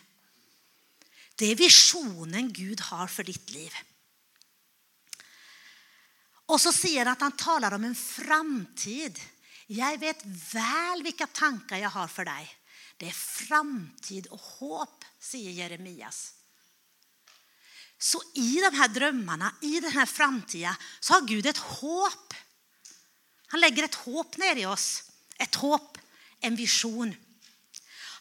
Det 1.35 1.51
er 1.51 1.57
visjonen 1.57 2.51
Gud 2.53 2.79
har 2.91 3.07
för 3.07 3.23
ditt 3.23 3.49
liv. 3.49 3.73
Och 6.45 6.61
så 6.61 6.71
säger 6.71 7.05
han 7.05 7.13
att 7.13 7.21
han 7.21 7.31
talar 7.31 7.73
om 7.73 7.83
en 7.83 7.95
framtid. 7.95 9.19
Jag 9.67 9.97
vet 9.97 10.25
väl 10.53 11.03
vilka 11.03 11.27
tankar 11.27 11.77
jag 11.77 11.89
har 11.89 12.07
för 12.07 12.25
dig. 12.25 12.57
Det 12.97 13.07
är 13.07 13.11
framtid 13.11 14.27
och 14.27 14.39
hopp, 14.39 15.05
säger 15.19 15.51
Jeremias. 15.51 16.33
Så 17.97 18.21
i 18.33 18.61
de 18.61 18.77
här 18.77 18.87
drömmarna, 18.87 19.55
i 19.61 19.79
den 19.79 19.91
här 19.91 20.05
framtiden, 20.05 20.75
så 20.99 21.13
har 21.13 21.21
Gud 21.21 21.45
ett 21.45 21.57
hopp. 21.57 22.33
Han 23.47 23.59
lägger 23.59 23.83
ett 23.83 23.95
hopp 23.95 24.37
ner 24.37 24.55
i 24.55 24.65
oss. 24.65 25.10
Ett 25.41 25.57
håp, 25.61 25.97
en 26.45 26.57
visjon. 26.57 27.11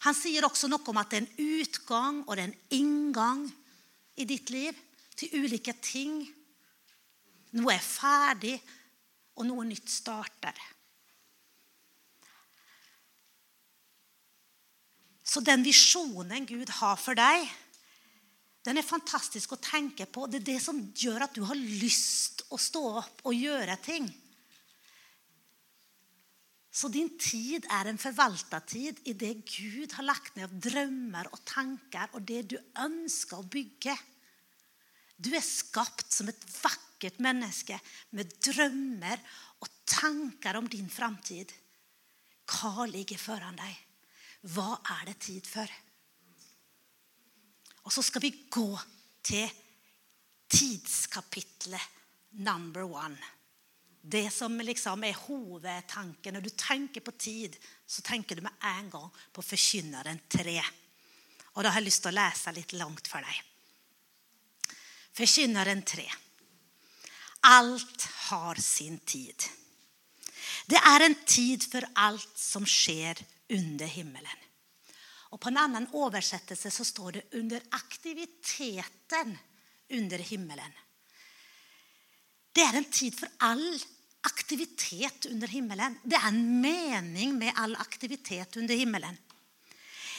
Han 0.07 0.17
sier 0.17 0.47
også 0.47 0.71
noe 0.71 0.85
om 0.89 1.01
at 1.01 1.13
det 1.13 1.21
er 1.21 1.27
en 1.27 1.57
utgang 1.61 2.21
og 2.25 2.35
det 2.35 2.45
er 2.45 2.51
en 2.51 2.61
inngang 2.81 3.47
i 4.17 4.25
ditt 4.29 4.53
liv 4.53 4.77
til 5.21 5.43
ulike 5.45 5.75
ting 5.85 6.23
noe 7.59 7.75
er 7.75 7.83
ferdig, 7.83 8.55
og 9.41 9.47
noe 9.49 9.65
nytt 9.67 9.89
starter. 9.91 10.57
Så 15.25 15.43
den 15.47 15.63
visjonen 15.65 16.47
Gud 16.47 16.71
har 16.81 16.99
for 17.01 17.19
deg, 17.19 17.47
den 18.67 18.77
er 18.77 18.85
fantastisk 18.85 19.55
å 19.55 19.63
tenke 19.63 20.05
på. 20.11 20.27
Det 20.29 20.43
er 20.43 20.49
det 20.51 20.59
som 20.63 20.83
gjør 20.93 21.25
at 21.25 21.37
du 21.37 21.45
har 21.49 21.57
lyst 21.57 22.45
å 22.53 22.59
stå 22.61 22.83
opp 23.01 23.23
og 23.31 23.39
gjøre 23.39 23.79
ting. 23.83 24.11
Så 26.71 26.89
din 26.89 27.19
tid 27.19 27.67
är 27.71 27.85
en 27.85 27.99
förvaltartid 27.99 29.01
i 29.05 29.13
det 29.13 29.35
Gud 29.35 29.93
har 29.93 30.03
lagt 30.03 30.37
ner 30.37 30.45
av 30.45 30.55
drömmar 30.61 31.33
och 31.33 31.45
tankar 31.45 32.09
och 32.13 32.23
det 32.23 32.43
du 32.43 32.71
önskar 32.75 33.41
att 33.41 33.51
bygga. 33.51 33.99
Du 35.17 35.37
är 35.37 35.41
skapt 35.41 36.13
som 36.13 36.29
ett 36.29 36.63
vackert 36.63 37.19
människa 37.19 37.81
med 38.11 38.27
drömmar 38.27 39.21
och 39.33 39.69
tankar 39.85 40.55
om 40.55 40.69
din 40.69 40.91
framtid. 40.91 41.53
Vad 42.63 42.91
ligger 42.91 43.17
föran 43.17 43.57
dig? 43.57 43.87
Vad 44.41 44.79
är 44.85 45.07
det 45.07 45.19
tid 45.19 45.47
för? 45.47 45.71
Och 47.83 47.93
så 47.93 48.03
ska 48.03 48.19
vi 48.19 48.47
gå 48.49 48.81
till 49.23 49.51
tidskapitlet 50.49 51.81
number 52.31 52.83
one. 52.83 53.19
Det 54.03 54.31
som 54.31 54.61
liksom 54.61 55.05
är 55.05 55.17
huvudtanken. 55.29 56.35
När 56.35 56.41
du 56.41 56.51
tänker 56.51 57.01
på 57.01 57.13
tid, 57.13 57.57
så 57.87 58.03
tänker 58.03 58.37
du 58.37 58.43
med 58.43 58.53
en 58.61 58.91
gång 58.91 59.11
på 59.33 59.43
förkynnaren 59.43 60.19
3. 60.29 60.63
Och 61.43 61.63
då 61.63 61.69
har 61.69 61.77
jag 61.77 61.85
lust 61.85 62.07
att 62.07 62.15
läsa 62.15 62.53
lite 62.53 62.77
långt 62.77 63.09
för 63.09 63.19
dig. 63.19 63.43
Förkynnaren 65.13 65.83
3. 65.83 66.11
Allt 67.41 68.03
har 68.03 68.55
sin 68.55 68.99
tid. 68.99 69.43
Det 70.67 70.77
är 70.77 71.01
en 71.01 71.15
tid 71.15 71.71
för 71.71 71.89
allt 71.93 72.39
som 72.39 72.67
sker 72.67 73.19
under 73.49 73.87
himmelen. 73.87 74.37
Och 75.31 75.41
på 75.41 75.49
en 75.49 75.57
annan 75.57 75.87
översättelse 75.95 76.71
så 76.71 76.85
står 76.85 77.13
det 77.13 77.23
under 77.31 77.63
aktiviteten 77.71 79.39
under 79.89 80.19
himmelen. 80.19 80.73
Det 82.53 82.61
är 82.61 82.75
en 82.75 82.85
tid 82.85 83.19
för 83.19 83.29
all 83.37 83.79
aktivitet 84.21 85.27
under 85.27 85.49
himmelen. 85.49 85.99
Det 86.03 86.17
är 86.17 86.29
en 86.29 86.61
mening 86.61 87.39
med 87.39 87.53
all 87.57 87.77
aktivitet 87.77 88.57
under 88.57 88.75
himmelen. 88.77 89.17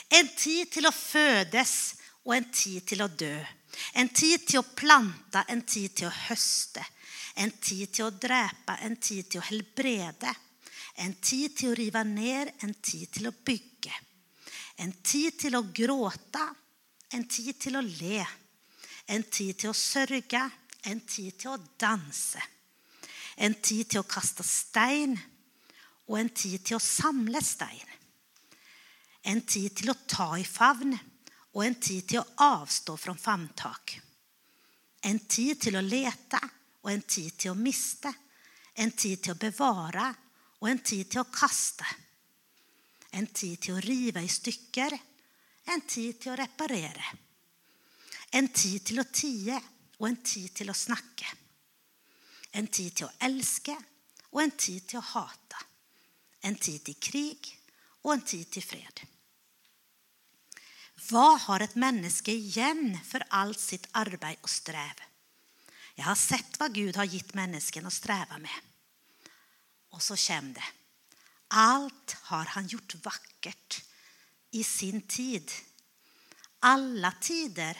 En 0.08 0.28
tid 0.28 0.70
till 0.70 0.86
att 0.86 0.94
födas 0.94 1.94
och 2.22 2.36
en 2.36 2.50
tid 2.50 2.86
till 2.86 3.00
att 3.00 3.18
dö. 3.18 3.44
En 3.92 4.08
tid 4.08 4.46
till 4.46 4.58
att 4.58 4.74
planta, 4.74 5.42
en 5.42 5.62
tid 5.62 5.94
till 5.94 6.06
att 6.06 6.14
hösta. 6.14 6.86
En 7.34 7.50
tid 7.50 7.92
till 7.92 8.04
att 8.04 8.20
dräpa, 8.20 8.76
en 8.76 8.96
tid 8.96 9.28
till 9.28 9.38
att 9.38 9.46
helbreda. 9.46 10.36
En 10.94 11.14
tid 11.14 11.56
till 11.56 11.72
att 11.72 11.78
riva 11.78 12.04
ner, 12.04 12.50
en 12.58 12.74
tid 12.74 13.10
till 13.10 13.26
att 13.26 13.44
bygga. 13.44 13.92
En 14.76 14.92
tid 14.92 15.38
till 15.38 15.54
att 15.54 15.72
gråta, 15.72 16.54
en 17.08 17.28
tid 17.28 17.58
till 17.58 17.76
att 17.76 17.84
le. 17.84 18.26
En 19.06 19.22
tid 19.22 19.56
till 19.56 19.70
att 19.70 19.76
sörja, 19.76 20.50
en 20.82 21.00
tid 21.00 21.38
till 21.38 21.48
att 21.48 21.78
dansa. 21.78 22.42
En 23.36 23.54
tid 23.54 23.88
till 23.88 23.98
att 23.98 24.08
kasta 24.08 24.42
sten 24.42 25.18
och 26.06 26.18
en 26.18 26.28
tid 26.28 26.64
till 26.64 26.76
att 26.76 26.82
samla 26.82 27.40
sten. 27.40 27.88
En 29.22 29.40
tid 29.40 29.74
till 29.74 29.90
att 29.90 30.06
ta 30.06 30.38
i 30.38 30.44
famn 30.44 30.98
och 31.52 31.64
en 31.64 31.74
tid 31.74 32.08
till 32.08 32.18
att 32.18 32.32
avstå 32.34 32.96
från 32.96 33.18
famntak. 33.18 34.00
En 35.00 35.18
tid 35.18 35.60
till 35.60 35.76
att 35.76 35.84
leta 35.84 36.50
och 36.80 36.90
en 36.90 37.02
tid 37.02 37.36
till 37.36 37.50
att 37.50 37.56
mista. 37.56 38.14
En 38.74 38.90
tid 38.90 39.22
till 39.22 39.32
att 39.32 39.38
bevara 39.38 40.14
och 40.58 40.68
en 40.68 40.78
tid 40.78 41.10
till 41.10 41.20
att 41.20 41.32
kasta. 41.32 41.86
En 43.10 43.26
tid 43.26 43.60
till 43.60 43.78
att 43.78 43.84
riva 43.84 44.20
i 44.20 44.28
stycken, 44.28 44.98
en 45.64 45.80
tid 45.80 46.20
till 46.20 46.32
att 46.32 46.38
reparera. 46.38 47.04
En 48.30 48.48
tid 48.48 48.84
till 48.84 48.98
att 48.98 49.12
tia 49.12 49.62
och 50.02 50.08
en 50.08 50.16
tid 50.16 50.54
till 50.54 50.70
att 50.70 50.76
snacka. 50.76 51.26
En 52.50 52.66
tid 52.66 52.94
till 52.94 53.04
att 53.04 53.22
älska 53.22 53.82
och 54.30 54.42
en 54.42 54.50
tid 54.50 54.86
till 54.86 54.98
att 54.98 55.04
hata. 55.04 55.56
En 56.40 56.54
tid 56.54 56.84
till 56.84 56.94
krig 56.94 57.60
och 58.02 58.12
en 58.12 58.20
tid 58.20 58.50
till 58.50 58.62
fred. 58.62 59.00
Vad 61.10 61.40
har 61.40 61.60
ett 61.60 61.74
människa 61.74 62.32
igen 62.32 62.98
för 63.04 63.24
allt 63.28 63.60
sitt 63.60 63.88
arbete 63.90 64.40
och 64.42 64.50
sträv? 64.50 64.94
Jag 65.94 66.04
har 66.04 66.14
sett 66.14 66.60
vad 66.60 66.74
Gud 66.74 66.96
har 66.96 67.04
gett 67.04 67.34
människan 67.34 67.86
att 67.86 67.92
sträva 67.92 68.38
med. 68.38 68.60
Och 69.88 70.02
så 70.02 70.16
kände. 70.16 70.64
Allt 71.48 72.16
har 72.22 72.44
han 72.44 72.66
gjort 72.66 72.94
vackert 72.94 73.84
i 74.50 74.64
sin 74.64 75.02
tid. 75.02 75.52
Alla 76.58 77.12
tider 77.20 77.78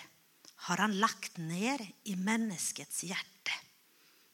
har 0.63 0.77
han 0.77 0.99
lagt 0.99 1.37
ner 1.37 1.93
i 2.05 2.17
människets 2.17 3.05
hjärta. 3.05 3.53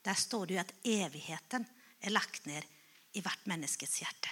Där 0.03 0.15
står 0.15 0.47
det 0.47 0.55
ju 0.55 0.61
att 0.61 0.75
evigheten 0.83 1.65
är 2.01 2.11
lagt 2.11 2.45
ner 2.45 2.65
i 3.13 3.21
vart 3.21 3.47
människets 3.47 4.01
hjärta. 4.01 4.29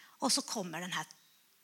Och 0.00 0.32
så 0.32 0.42
kommer 0.42 0.80
den 0.80 0.92
här 0.92 1.06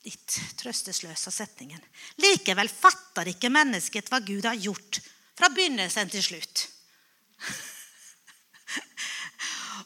ditt 0.03 0.41
trösteslösa 0.57 1.31
sättningen. 1.31 1.81
Likaväl 2.17 2.69
fattar 2.69 3.29
inte 3.29 3.49
människet 3.49 4.11
vad 4.11 4.27
Gud 4.27 4.45
har 4.45 4.55
gjort 4.55 5.01
från 5.35 5.55
begynnelsen 5.55 6.09
till 6.09 6.23
slut. 6.23 6.69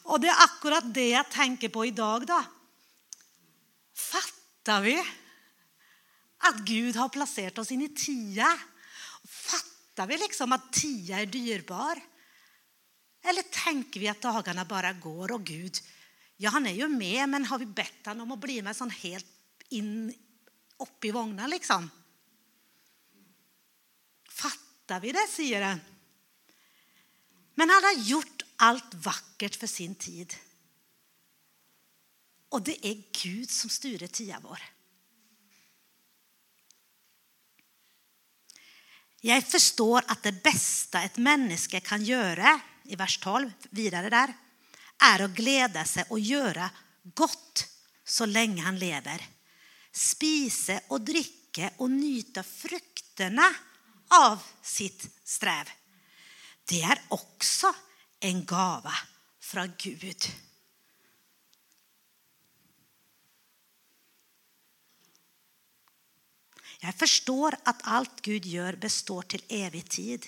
Och 0.03 0.19
det 0.19 0.27
är 0.27 0.43
akkurat 0.43 0.93
det 0.93 1.09
jag 1.09 1.31
tänker 1.31 1.69
på 1.69 1.85
idag 1.85 2.27
då. 2.27 2.43
Fattar 3.93 4.81
vi 4.81 5.05
att 6.37 6.55
Gud 6.55 6.95
har 6.95 7.09
placerat 7.09 7.57
oss 7.57 7.71
in 7.71 7.81
i 7.81 7.89
tiden? 7.89 8.59
Fattar 9.91 10.07
vi 10.07 10.17
liksom 10.17 10.51
att 10.51 10.73
tia 10.73 11.19
är 11.19 11.25
dyrbar? 11.25 12.01
Eller 13.23 13.41
tänker 13.41 13.99
vi 13.99 14.07
att 14.07 14.21
dagarna 14.21 14.65
bara 14.65 14.93
går 14.93 15.31
och 15.31 15.43
Gud, 15.45 15.77
ja 16.37 16.49
han 16.49 16.67
är 16.67 16.73
ju 16.73 16.87
med, 16.87 17.29
men 17.29 17.45
har 17.45 17.59
vi 17.59 17.65
bett 17.65 18.05
honom 18.05 18.21
om 18.21 18.31
att 18.31 18.39
bli 18.39 18.61
med 18.61 18.75
sån 18.75 18.89
helt 18.89 19.25
in 19.69 20.13
upp 20.77 21.05
i 21.05 21.11
vagnen 21.11 21.49
liksom? 21.49 21.89
Fattar 24.29 24.99
vi 24.99 25.11
det, 25.11 25.27
säger 25.29 25.61
han. 25.61 25.79
Men 27.55 27.69
han 27.69 27.83
har 27.83 28.03
gjort 28.03 28.43
allt 28.55 28.93
vackert 28.93 29.55
för 29.55 29.67
sin 29.67 29.95
tid. 29.95 30.33
Och 32.49 32.61
det 32.61 32.87
är 32.87 33.03
Gud 33.23 33.49
som 33.49 33.69
styr 33.69 34.07
tia 34.07 34.39
vår. 34.43 34.61
Jag 39.23 39.43
förstår 39.47 40.03
att 40.07 40.23
det 40.23 40.43
bästa 40.43 41.01
ett 41.01 41.17
människa 41.17 41.79
kan 41.79 42.03
göra, 42.03 42.59
i 42.83 42.95
vers 42.95 43.17
12, 43.17 43.51
vidare 43.69 44.09
där, 44.09 44.33
är 45.03 45.19
att 45.19 45.31
glädja 45.31 45.85
sig 45.85 46.03
och 46.09 46.19
göra 46.19 46.69
gott 47.03 47.67
så 48.05 48.25
länge 48.25 48.61
han 48.61 48.79
lever. 48.79 49.27
Spise 49.91 50.81
och 50.87 51.01
dricka 51.01 51.71
och 51.77 51.91
njuta 51.91 52.43
frukterna 52.43 53.55
av 54.07 54.37
sitt 54.61 55.07
sträv. 55.23 55.69
Det 56.65 56.81
är 56.81 57.01
också 57.07 57.73
en 58.19 58.45
gava 58.45 58.93
från 59.41 59.73
Gud. 59.77 60.23
Jag 66.83 66.95
förstår 66.95 67.55
att 67.63 67.79
allt 67.83 68.21
Gud 68.21 68.45
gör 68.45 68.75
består 68.75 69.21
till 69.21 69.43
evig 69.49 69.89
tid. 69.89 70.25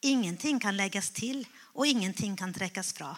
Ingenting 0.00 0.60
kan 0.60 0.76
läggas 0.76 1.10
till 1.10 1.46
och 1.56 1.86
ingenting 1.86 2.36
kan 2.36 2.54
träckas 2.54 2.92
från. 2.92 3.14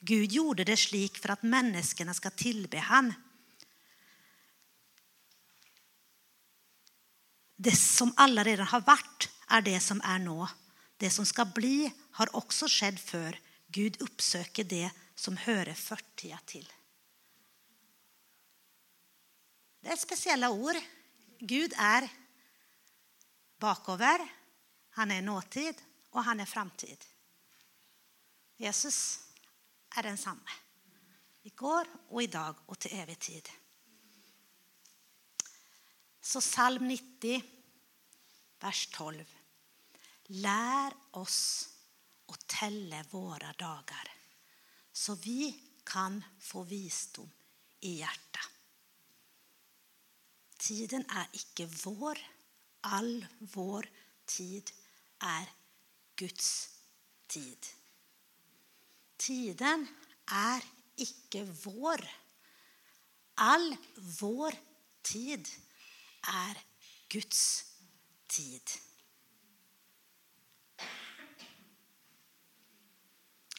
Gud 0.00 0.32
gjorde 0.32 0.64
det 0.64 0.76
slik 0.76 1.18
för 1.18 1.28
att 1.28 1.42
människorna 1.42 2.14
ska 2.14 2.30
tillbe 2.30 2.78
han. 2.78 3.14
Det 7.56 7.76
som 7.76 8.12
alla 8.16 8.44
redan 8.44 8.66
har 8.66 8.80
varit 8.80 9.30
är 9.48 9.62
det 9.62 9.80
som 9.80 10.00
är 10.00 10.18
nå. 10.18 10.48
Det 10.96 11.10
som 11.10 11.26
ska 11.26 11.44
bli 11.44 11.92
har 12.10 12.36
också 12.36 12.66
skett 12.68 13.00
för. 13.00 13.38
Gud 13.66 14.02
uppsöker 14.02 14.64
det 14.64 14.90
som 15.14 15.36
hör 15.36 15.72
förtida 15.72 16.38
till. 16.44 16.72
Det 19.80 19.88
är 19.88 19.96
speciella 19.96 20.50
ord. 20.50 20.76
Gud 21.38 21.72
är 21.76 22.08
bakover, 23.64 24.28
han 24.90 25.10
är 25.10 25.22
nåtid 25.22 25.82
och 26.10 26.24
han 26.24 26.40
är 26.40 26.46
framtid. 26.46 27.04
Jesus 28.56 29.20
är 29.96 30.02
densamme 30.02 30.50
igår 31.42 31.86
och 32.08 32.22
idag 32.22 32.56
och 32.66 32.78
till 32.78 32.98
evig 32.98 33.18
tid. 33.18 33.48
Så 36.20 36.40
psalm 36.40 36.88
90, 36.88 37.42
vers 38.60 38.86
12. 38.86 39.24
Lär 40.22 40.92
oss 41.10 41.68
att 42.26 42.46
tälla 42.46 43.04
våra 43.10 43.52
dagar 43.52 44.12
så 44.92 45.14
vi 45.14 45.60
kan 45.84 46.24
få 46.40 46.62
visdom 46.62 47.30
i 47.80 47.94
hjärta. 47.94 48.40
Tiden 50.56 51.04
är 51.10 51.28
icke 51.32 51.66
vår, 51.66 52.33
all 52.84 53.26
vår 53.38 53.90
tid 54.24 54.70
är 55.18 55.50
Guds 56.16 56.78
tid. 57.26 57.66
Tiden 59.16 59.86
är 60.26 60.64
icke 60.96 61.44
vår. 61.44 62.10
All 63.34 63.76
vår 64.20 64.54
tid 65.02 65.48
är 66.22 66.58
Guds 67.08 67.64
tid. 68.26 68.70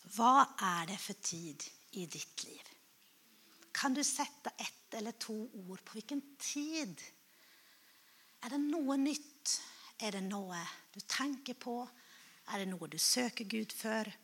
Vad 0.04 0.48
är 0.58 0.88
det 0.88 0.98
för 0.98 1.14
tid 1.14 1.64
i 1.92 2.06
ditt 2.06 2.44
liv? 2.44 2.62
Kan 3.72 3.94
du 3.94 4.04
sätta 4.04 4.50
ett 4.50 4.94
eller 4.94 5.12
två 5.12 5.50
ord 5.54 5.86
på 5.86 5.94
vilken 5.94 6.36
tid? 6.38 7.02
Är 8.46 8.50
det 8.50 8.58
något 8.58 9.00
nytt? 9.00 9.62
Är 9.98 10.12
det 10.12 10.22
något 10.22 10.68
du 10.94 11.00
tänker 11.00 11.54
på? 11.54 11.90
Är 12.46 12.60
det 12.60 12.66
något 12.66 12.92
du 12.92 12.98
söker 12.98 13.46
Gud 13.46 13.72
för? 13.72 14.18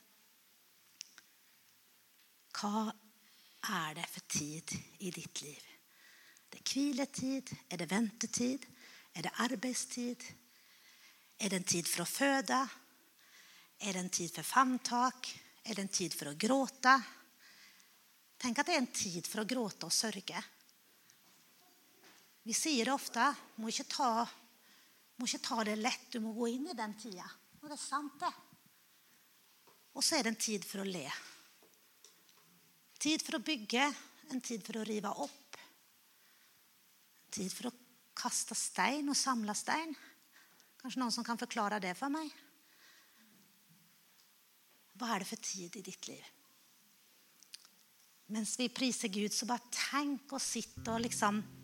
Vad 2.64 2.92
är 3.62 3.96
det 3.96 4.04
för 4.04 4.20
tid 4.20 4.72
i 4.98 5.12
ditt 5.12 5.42
liv? 5.42 5.64
Är 6.50 6.56
det 6.56 6.64
kviletid? 6.64 7.58
Är 7.70 7.78
det 7.78 7.86
väntetid? 7.86 8.66
Är 9.14 9.24
det 9.24 9.30
arbetstid? 9.30 10.24
Är 11.38 11.50
det 11.50 11.56
en 11.56 11.64
tid 11.64 11.88
för 11.88 12.02
att 12.02 12.10
föda? 12.10 12.70
Är 13.78 13.94
det 13.94 14.00
en 14.00 14.10
tid 14.10 14.36
för 14.36 14.44
famntak? 14.44 15.42
Är 15.64 15.76
det 15.76 15.82
en 15.82 15.88
tid 15.88 16.14
för 16.14 16.26
att 16.26 16.38
gråta? 16.38 17.04
Tänk 18.38 18.60
att 18.60 18.66
det 18.66 18.74
är 18.74 18.78
en 18.78 18.88
tid 18.88 19.28
för 19.28 19.42
att 19.42 19.48
gråta 19.48 19.86
och 19.86 19.94
sörja. 19.94 20.44
Vi 22.44 22.54
sier 22.58 22.86
det 22.86 22.94
ofte. 22.94 23.26
Må 23.62 23.70
ikke 23.70 23.90
ta, 23.92 24.12
må 25.18 25.28
ikke 25.28 25.44
ta 25.46 25.64
det 25.68 25.78
lett. 25.80 26.08
Du 26.14 26.20
må 26.24 26.34
gå 26.38 26.50
inn 26.56 26.70
i 26.72 26.78
den 26.78 26.96
tida. 27.00 27.28
Og 27.62 27.70
det 27.70 27.78
er 27.78 27.84
sant, 27.84 28.18
det. 28.22 28.32
Og 29.94 30.04
så 30.04 30.18
er 30.18 30.26
det 30.26 30.34
en 30.34 30.42
tid 30.48 30.66
for 30.66 30.82
å 30.82 30.88
le. 30.88 31.06
Tid 33.02 33.24
for 33.26 33.38
å 33.38 33.44
bygge, 33.44 33.86
en 34.32 34.42
tid 34.42 34.64
for 34.66 34.80
å 34.80 34.86
rive 34.88 35.12
opp. 35.26 35.58
En 37.26 37.36
tid 37.38 37.54
for 37.54 37.70
å 37.70 37.76
kaste 38.14 38.56
stein 38.56 39.10
och 39.10 39.18
samla 39.18 39.54
stein. 39.54 39.96
Kanske 40.82 41.00
någon 41.00 41.12
som 41.12 41.24
kan 41.24 41.38
förklara 41.38 41.80
det 41.80 41.96
för 41.96 42.10
mig? 42.10 42.30
Vad 44.94 45.10
är 45.10 45.20
det 45.20 45.26
för 45.26 45.36
tid 45.36 45.76
i 45.76 45.82
ditt 45.82 46.08
liv? 46.08 46.24
Medan 48.26 48.46
vi 48.58 48.70
priser 48.70 49.08
Gud, 49.08 49.34
så 49.34 49.46
bara 49.46 49.60
tänk 49.92 50.32
och 50.32 50.42
sitt 50.42 50.88
och 50.88 51.02
liksom 51.02 51.61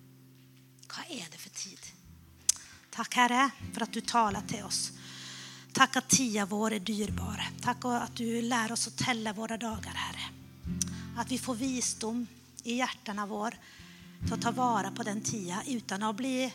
vad 0.87 1.19
är 1.19 1.27
det 1.31 1.37
för 1.37 1.49
tid? 1.49 1.79
Tack, 2.89 3.15
Herre, 3.15 3.49
för 3.73 3.81
att 3.81 3.93
du 3.93 4.01
talar 4.01 4.41
till 4.41 4.63
oss. 4.63 4.91
Tack 5.73 5.95
att 5.95 6.09
tia 6.09 6.45
vår 6.45 6.73
är 6.73 6.79
dyrbar. 6.79 7.49
Tack 7.61 7.85
att 7.85 8.15
du 8.15 8.41
lär 8.41 8.71
oss 8.71 8.87
att 8.87 8.97
tälla 8.97 9.33
våra 9.33 9.57
dagar 9.57 9.93
Herre. 9.93 10.23
Att 11.17 11.31
vi 11.31 11.37
får 11.37 11.55
visdom 11.55 12.27
i 12.63 12.75
hjärtana 12.75 13.25
vår 13.25 13.55
til 14.25 14.33
att 14.33 14.41
ta 14.41 14.51
vara 14.51 14.91
på 14.91 15.03
den 15.03 15.21
tia 15.21 15.63
utan 15.67 16.03
att 16.03 16.15
bli 16.15 16.53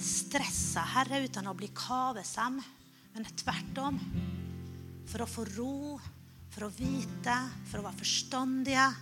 stressa, 0.00 0.80
Herre, 0.80 1.24
utan 1.24 1.46
att 1.46 1.56
bli 1.56 1.70
kavesam, 1.74 2.62
men 3.12 3.24
tvärtom, 3.24 4.00
för 5.06 5.18
att 5.18 5.30
få 5.30 5.44
ro, 5.44 6.00
för 6.50 6.66
att 6.66 6.80
vita, 6.80 7.50
för 7.70 7.78
att 7.78 7.84
vara 7.84 7.92
förståndiga, 7.92 8.94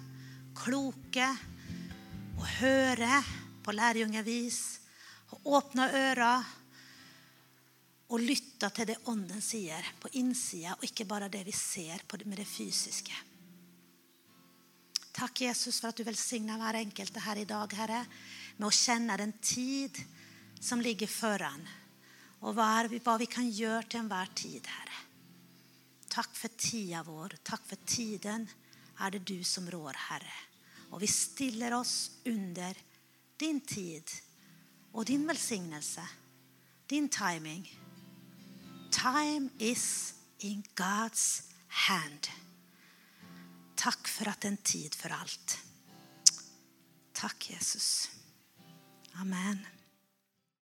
kloka 0.54 1.36
och 2.38 2.46
höra 2.46 3.24
på 3.68 3.72
lärjungavis. 3.72 4.80
Och 5.26 5.58
öppna 5.58 5.92
öra 5.92 6.44
och 8.06 8.20
lytta 8.20 8.70
till 8.70 8.86
det 8.86 8.96
Onden 9.04 9.42
säger 9.42 9.86
på 10.00 10.08
insidan 10.08 10.74
och 10.74 10.84
inte 10.84 11.04
bara 11.04 11.28
det 11.28 11.44
vi 11.44 11.52
ser 11.52 12.24
med 12.24 12.38
det 12.38 12.44
fysiska. 12.44 13.12
Tack 15.12 15.40
Jesus, 15.40 15.80
för 15.80 15.88
att 15.88 15.96
du 15.96 16.04
välsignar 16.04 16.58
var 16.58 16.74
enkelte 16.74 17.12
det 17.12 17.20
här 17.20 17.36
idag, 17.36 17.72
Herre, 17.72 18.06
med 18.56 18.66
att 18.66 18.74
känna 18.74 19.16
den 19.16 19.32
tid 19.32 19.98
som 20.60 20.80
ligger 20.80 21.06
foran, 21.06 21.68
och 22.40 22.54
vad, 22.54 23.04
vad 23.04 23.18
vi 23.18 23.26
kan 23.26 23.50
göra 23.50 23.82
till 23.82 23.98
en 23.98 24.04
enhver 24.04 24.28
tid, 24.34 24.66
Herre. 24.66 24.96
Tack 26.08 26.36
för 26.36 26.48
tia 26.48 27.02
vår. 27.02 27.36
tack 27.42 27.66
för 27.66 27.76
tiden 27.76 28.48
är 28.98 29.10
det 29.10 29.18
du 29.18 29.44
som 29.44 29.70
rår, 29.70 29.94
Herre. 29.96 30.32
och 30.90 31.02
vi 31.02 31.06
stiller 31.06 31.72
oss 31.72 32.10
under 32.24 32.76
din 33.39 33.61
tid 33.61 34.11
och 34.93 35.05
din 35.05 35.26
välsignelse. 35.26 36.09
din 36.86 37.09
timing. 37.09 37.80
Time 38.91 39.49
is 39.59 40.14
in 40.39 40.62
God's 40.74 41.43
hand. 41.68 42.28
Tack 43.74 44.09
för 44.09 44.28
att 44.28 44.41
det 44.41 44.49
är 44.49 44.53
en 44.53 44.57
tid 44.57 44.95
för 44.95 45.11
allt. 45.11 45.59
Tack, 47.12 47.51
Jesus. 47.51 48.11
Amen. 49.12 49.66